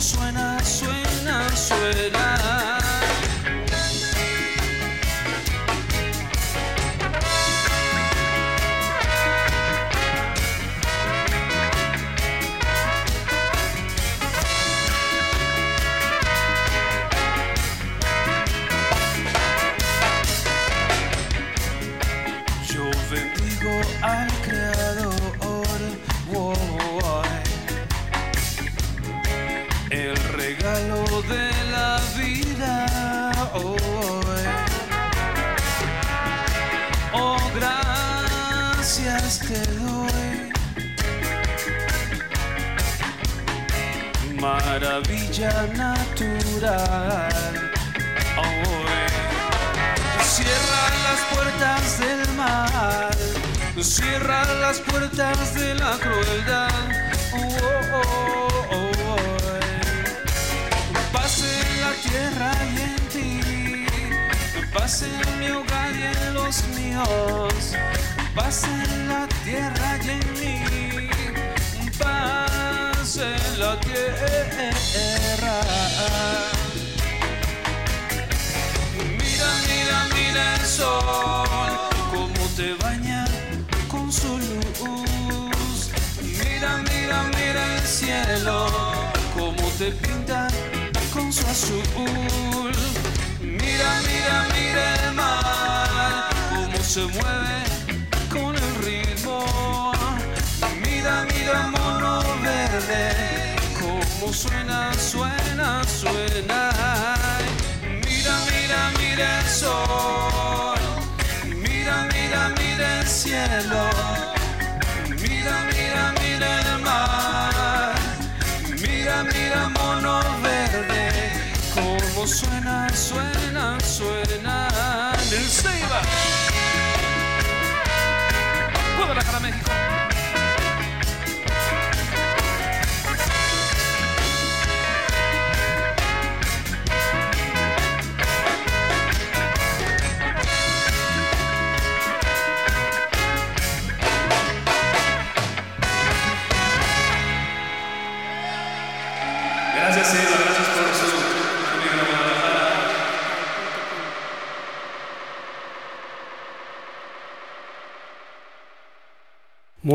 [0.00, 0.49] Suena,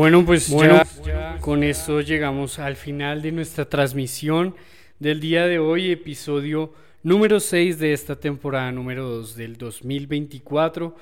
[0.06, 0.86] Bueno, pues ya,
[1.40, 4.54] con esto llegamos al final de nuestra transmisión
[5.00, 6.72] del día de hoy, episodio
[7.02, 10.94] número 6 de esta temporada número 2 del 2024.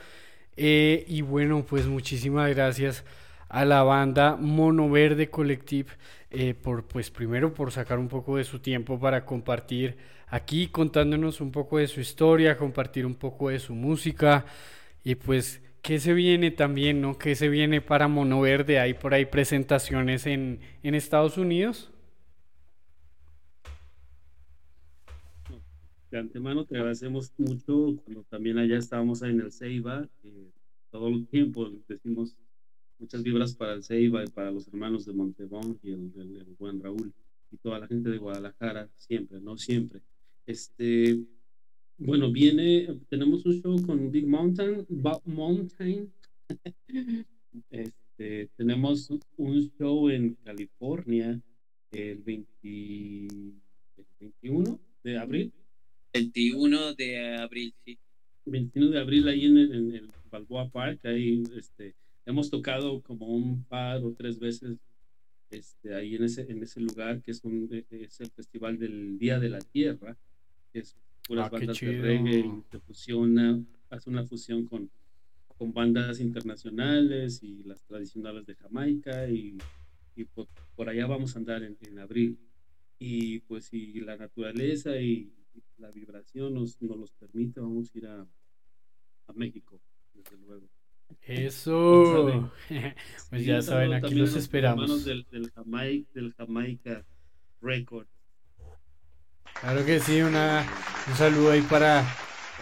[0.56, 3.04] Eh, y bueno, pues muchísimas gracias
[3.50, 5.90] a la banda Mono Verde Collective
[6.30, 9.98] eh, por, pues primero por sacar un poco de su tiempo para compartir
[10.28, 14.46] aquí contándonos un poco de su historia, compartir un poco de su música
[15.04, 17.16] y pues qué se viene también, ¿no?
[17.18, 18.80] ¿Qué se viene para Mono Verde?
[18.80, 21.92] ¿Hay por ahí presentaciones en, en Estados Unidos?
[26.10, 30.52] De antemano te agradecemos mucho cuando también allá estábamos en el Ceiba, que
[30.90, 32.36] todo el tiempo decimos
[32.98, 36.54] muchas vibras para el Ceiba y para los hermanos de Montebón y el, el- el
[36.58, 37.12] buen Raúl
[37.50, 40.02] y toda la gente de Guadalajara, siempre, no siempre.
[40.46, 41.20] Este,
[41.98, 44.86] bueno, viene, tenemos un show con Big Mountain,
[45.24, 46.12] Mountain.
[47.70, 51.40] Este, tenemos un show en California
[51.92, 52.46] el 20
[53.96, 55.52] el 21 de abril.
[56.12, 57.98] 21 de abril, sí.
[58.46, 61.94] 21 de abril ahí en el, en el Balboa Park, ahí este,
[62.26, 64.78] hemos tocado como un par o tres veces
[65.50, 69.18] este, ahí en ese, en ese lugar, que es, un, eh, es el Festival del
[69.18, 70.16] Día de la Tierra,
[70.72, 74.90] que es puras Ah, bandas de reggae, se fusiona, hace una fusión con,
[75.58, 79.58] con bandas internacionales y las tradicionales de Jamaica, y,
[80.16, 82.38] y por, por allá vamos a andar en, en abril.
[82.98, 85.32] Y pues si la naturaleza y
[85.78, 88.26] la vibración nos, nos los permite, vamos a ir a,
[89.26, 89.80] a México,
[90.14, 90.68] desde luego.
[91.22, 92.50] Eso.
[93.30, 94.84] pues Sí, ya saben, aquí los los esperamos.
[94.84, 97.06] hermanos Del, del, Jamaica, del Jamaica
[97.60, 98.06] Record.
[99.60, 100.64] Claro que sí, una,
[101.08, 102.04] un saludo ahí para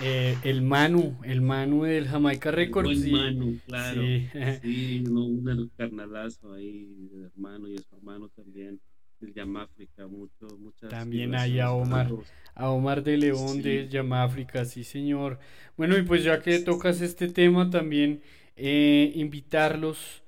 [0.01, 3.01] eh, el Manu, el Manu del Jamaica Records.
[3.01, 3.11] Sí.
[3.11, 4.03] Manu, claro.
[4.03, 4.29] Sí.
[4.63, 8.81] Sí, no, un carnalazo ahí, de hermano y su hermano también,
[9.21, 12.09] del Yamáfrica, mucho, muchas También hay a Omar,
[12.55, 13.63] a Omar de León Sí.
[13.63, 15.39] de Yamáfrica, sí señor.
[15.77, 18.23] Bueno, y pues ya que tocas este tema también,
[18.57, 20.22] eh, invitarlos.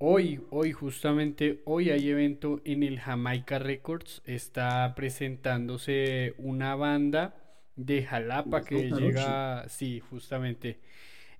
[0.00, 4.22] Hoy, hoy, justamente hoy hay evento en el Jamaica Records.
[4.24, 7.34] Está presentándose una banda
[7.76, 10.78] de Jalapa que llega, sí, justamente.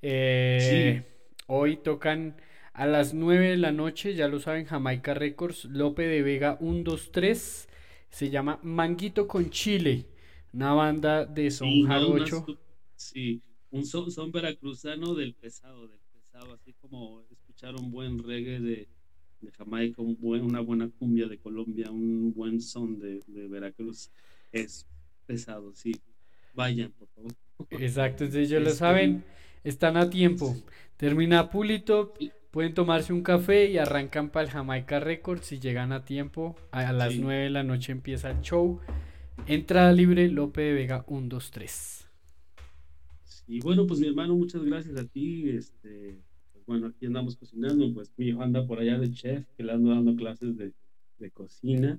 [0.02, 1.02] Eh,
[1.46, 2.36] Hoy tocan
[2.74, 7.68] a las 9 de la noche, ya lo saben, Jamaica Records, Lope de Vega 123.
[8.10, 10.06] Se llama Manguito con Chile,
[10.52, 12.46] una banda de son Sí, una jarocho.
[12.96, 17.24] sí, un son, son veracruzano del pesado, del pesado, así como
[17.76, 18.88] un buen reggae de,
[19.40, 24.10] de Jamaica, un buen, una buena cumbia de Colombia, un buen son de, de Veracruz,
[24.52, 24.86] es
[25.26, 25.92] pesado, sí.
[26.52, 27.32] Vayan, por favor.
[27.70, 29.24] Exacto, entonces ya lo Este, saben,
[29.64, 30.56] están a tiempo.
[30.96, 32.14] Termina Pulito,
[32.50, 36.56] pueden tomarse un café y arrancan para el Jamaica Records si llegan a tiempo.
[36.70, 37.18] A las Sí.
[37.18, 38.80] 9 de la noche empieza el show.
[39.46, 42.08] Entrada libre, Lope de Vega 123.
[43.46, 45.48] Y bueno, pues mi hermano, muchas gracias a ti.
[45.50, 46.22] Este,
[46.68, 49.90] bueno, aquí andamos cocinando, pues mi hijo anda por allá de chef, que le ando
[49.90, 50.72] dando clases de,
[51.18, 51.98] de cocina.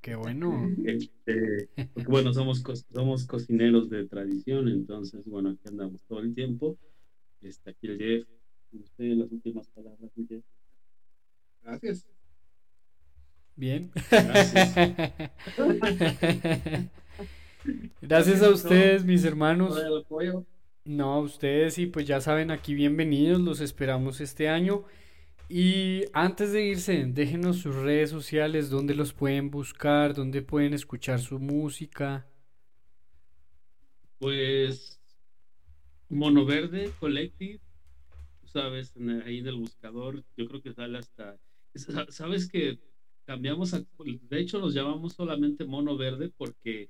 [0.00, 0.68] Qué bueno.
[0.84, 6.34] Este, porque bueno, somos, co- somos cocineros de tradición, entonces bueno, aquí andamos todo el
[6.34, 6.78] tiempo.
[7.40, 8.28] Está aquí el Jeff.
[8.72, 10.44] Usted las últimas palabras, Jeff.
[11.62, 12.06] Gracias.
[13.56, 13.90] Bien.
[14.10, 14.74] Gracias.
[18.00, 19.74] Gracias a ustedes, mis hermanos.
[19.74, 20.46] Todo el apoyo.
[20.88, 24.84] No, ustedes y pues ya saben, aquí bienvenidos, los esperamos este año.
[25.46, 31.20] Y antes de irse, déjenos sus redes sociales, dónde los pueden buscar, dónde pueden escuchar
[31.20, 32.26] su música.
[34.18, 34.98] Pues
[36.08, 37.60] Mono Verde Collective,
[38.40, 41.38] tú sabes, en el- ahí del buscador, yo creo que sale hasta.
[41.74, 42.78] sa- Sabes que
[43.26, 43.84] cambiamos, a-
[44.22, 46.88] de hecho los llamamos solamente Mono Verde porque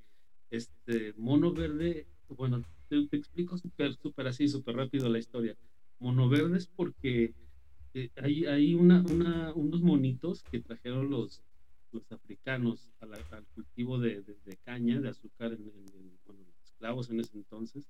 [0.50, 5.56] este Mono Verde, bueno, te, explico súper súper así, súper rápido la historia.
[6.01, 7.35] Mono Verde es porque
[7.94, 11.43] eh, hay, hay una, una- unos monitos que trajeron los,
[11.93, 14.23] los africanos a la- al cultivo de,
[14.65, 17.89] caña, de azúcar, en, en- en- bueno, esclavos en ese entonces.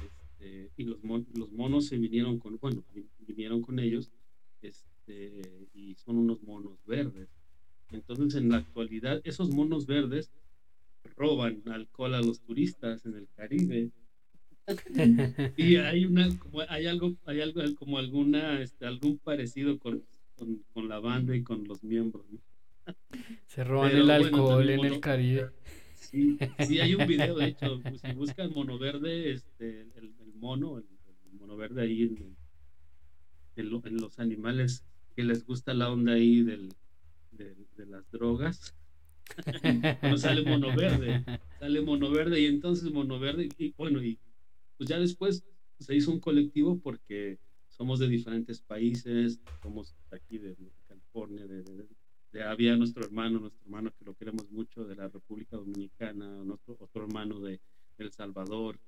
[0.00, 4.10] Este, y los, mon- los monos se vinieron con, bueno, vi- vinieron con ellos,
[4.62, 7.28] este, y son unos monos verdes.
[7.90, 10.30] Entonces, en la actualidad, esos monos verdes
[11.16, 13.90] roban alcohol a los turistas en el Caribe.
[15.56, 20.02] Y hay una, como hay algo, hay algo como alguna, este, algún parecido con,
[20.36, 22.24] con, con la banda y con los miembros.
[22.30, 22.38] ¿no?
[23.46, 25.50] Se roban Pero el alcohol en el Caribe.
[25.94, 30.34] Sí, sí, hay un video, de hecho, pues, si buscan mono verde, este, el, el
[30.38, 32.36] mono, el, el mono verde ahí en,
[33.56, 34.84] en lo- en los animales
[35.16, 36.68] que les gusta la onda ahí del,
[37.32, 38.74] del- de las drogas.
[40.00, 41.24] Bueno, sale mono verde,
[41.58, 44.18] sale mono verde y entonces mono verde y bueno, y
[44.78, 45.44] pues ya después
[45.78, 47.38] se hizo un colectivo porque
[47.68, 50.56] somos de diferentes países, somos aquí de,
[50.86, 56.44] California, de, había nuestro hermano, nuestro hermano que lo queremos mucho de la República Dominicana,
[56.44, 57.60] nuestro, otro hermano de
[57.98, 58.78] El Salvador,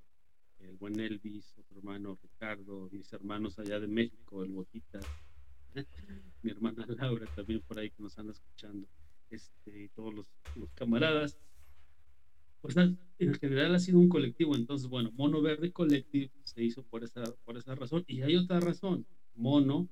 [0.60, 5.00] el buen Elvis, otro hermano Ricardo, mis hermanos allá de México, el Botita,
[6.42, 8.86] mi hermana Laura también por ahí que nos anda escuchando,
[9.30, 10.28] este, todos los
[10.74, 11.36] camaradas.
[12.60, 17.04] Pues en general ha sido un colectivo, entonces bueno, Mono Verde Collective se hizo por
[17.04, 18.04] esa, por esa razón.
[18.06, 19.88] Y hay otra razón, mono,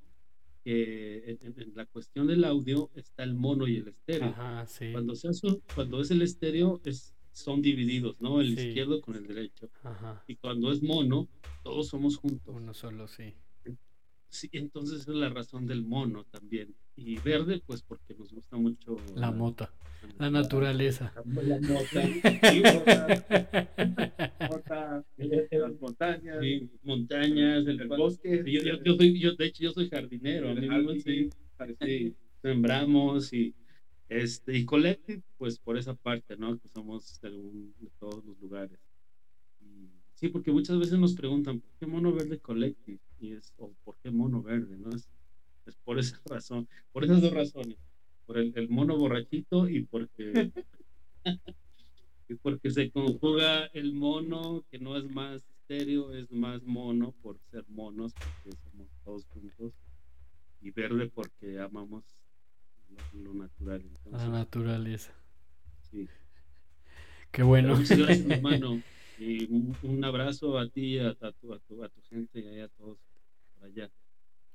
[0.64, 4.28] que en, la cuestión del audio está el mono y el estéreo.
[4.28, 4.92] Ajá, sí.
[4.92, 8.40] Cuando, se hace cuando es el estéreo, es, son divididos, ¿no?
[8.40, 8.68] El Sí.
[8.68, 9.70] izquierdo con el derecho.
[9.82, 10.24] Ajá.
[10.26, 11.28] Y cuando es mono,
[11.62, 12.54] todos somos juntos.
[12.54, 13.34] Uno solo, sí.
[14.30, 16.74] Sí, entonces es la razón del mono también.
[16.96, 19.72] Y verde, pues porque nos gusta mucho La mota.
[20.18, 21.12] La naturaleza.
[21.24, 22.02] La mota.
[22.52, 24.06] Sí, mota.
[24.50, 26.38] Mota, las montañas.
[26.40, 28.42] Sí, montañas, el, El bosque.
[28.46, 30.50] Yo, yo- yo soy, yo, de hecho, yo soy jardinero.
[30.50, 31.30] El jardín, sí.
[31.80, 33.54] Sí, sembramos y
[34.08, 38.38] este y collective pues por esa parte no que somos de, un- de todos los
[38.40, 38.78] lugares
[39.60, 43.72] Y sí porque muchas veces nos preguntan por qué mono verde collective y es o
[43.84, 45.08] por qué mono verde no es,
[45.66, 47.78] es por esa razón por esas dos razones
[48.26, 50.52] por el, el mono borrachito y porque
[52.28, 57.38] y porque se conjuga el mono que no es más estéreo es más mono por
[57.50, 59.72] ser monos porque somos todos juntos
[60.60, 62.04] y verde porque amamos
[62.88, 63.84] lo, lo natural.
[64.10, 65.12] La naturaleza.
[65.90, 66.08] sí.
[67.30, 67.76] Qué bueno.
[67.76, 68.82] Muchas gracias, hermano.
[69.18, 72.60] Y un, un abrazo a ti, a, a tu, a, tu, a tu gente y
[72.60, 72.98] a todos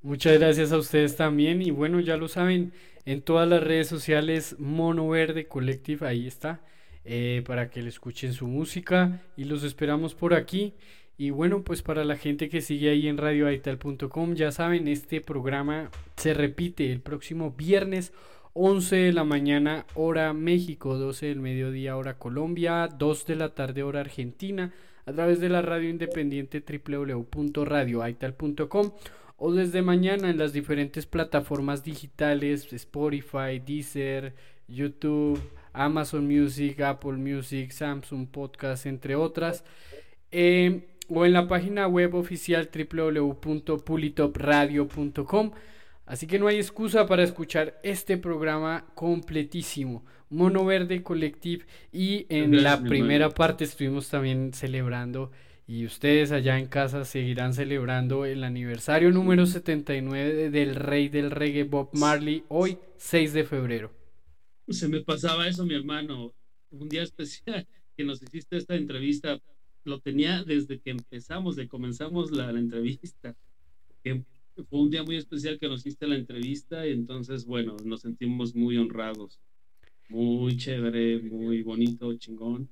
[0.01, 1.61] Muchas gracias a ustedes también.
[1.61, 2.73] Y bueno, ya lo saben,
[3.05, 6.61] en todas las redes sociales, Mono Verde Collective, ahí está,
[7.05, 10.73] eh, para que le escuchen su música y los esperamos por aquí.
[11.17, 15.91] Y bueno, pues para la gente que sigue ahí en radioaital.com, ya saben, este programa
[16.17, 18.11] se repite el próximo viernes
[18.53, 23.83] 11 de la mañana hora México, 12 del mediodía hora Colombia, 2 de la tarde
[23.83, 24.73] hora Argentina,
[25.05, 28.91] a través de la radio independiente www.radioaital.com
[29.37, 34.33] o desde mañana en las diferentes plataformas digitales, Spotify, Deezer,
[34.67, 35.41] YouTube,
[35.73, 39.63] Amazon Music, Apple Music, Samsung Podcast, entre otras.
[40.31, 45.51] Eh, o en la página web oficial www.pulitopradio.com.
[46.05, 50.05] Así que no hay excusa para escuchar este programa completísimo.
[50.29, 55.31] Mono Verde Collective y en Gracias, la primera parte estuvimos también celebrando
[55.65, 61.31] y ustedes allá en casa seguirán celebrando el aniversario número 79 de- del rey del
[61.31, 63.91] reggae Bob Marley hoy 6 de febrero.
[64.67, 66.33] Se me pasaba eso, mi hermano.
[66.71, 67.65] Un día especial
[67.97, 69.39] que nos hiciste esta entrevista,
[69.85, 73.35] lo tenía desde que empezamos, de comenzamos la, la entrevista.
[74.03, 74.23] Que
[74.69, 78.55] fue un día muy especial que nos hiciste la entrevista y entonces, bueno, nos sentimos
[78.55, 79.39] muy honrados.
[80.09, 82.69] Muy chévere, muy bonito, chingón,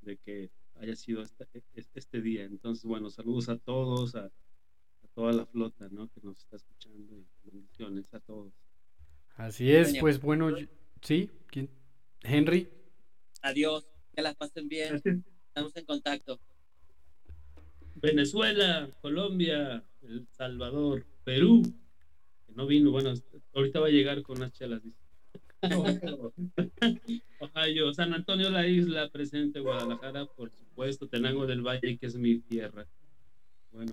[0.00, 1.46] de que haya sido este,
[1.94, 2.44] este día.
[2.44, 6.08] Entonces, bueno, saludos a todos, a, a toda la flota, ¿no?
[6.08, 8.54] Que nos está escuchando y bendiciones a todos.
[9.34, 10.66] Así es, pues bueno, yo-
[11.02, 11.68] sí, ¿quién?
[12.22, 12.68] Henry,
[13.42, 15.00] Adiós, que las pasen bien.
[15.48, 16.40] Estamos en contacto.
[17.96, 21.62] Venezuela, Colombia, El Salvador, Perú,
[22.46, 23.14] que no vino, bueno,
[23.54, 24.82] ahorita va a llegar con unas chelas.
[24.82, 24.98] dice.
[27.40, 32.38] Ohio, San Antonio la isla, presente Guadalajara, por supuesto, Tenango del Valle, que es mi
[32.38, 32.86] tierra.
[33.72, 33.92] Bueno,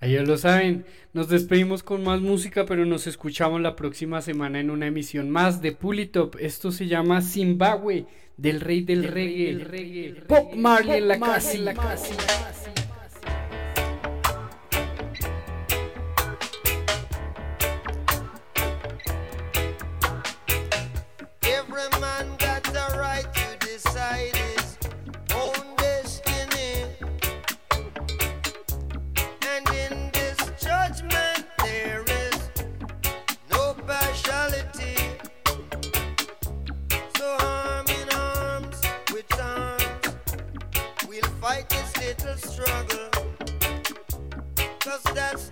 [0.00, 4.60] ahí ya lo saben, nos despedimos con más música, pero nos escuchamos la próxima semana
[4.60, 6.36] en una emisión más de Pulitop.
[6.40, 8.06] Esto se llama Zimbabue,
[8.36, 12.81] del rey del reggae, Bob Marley en la casa.
[42.64, 43.10] Struggle.
[44.80, 45.51] Cause that's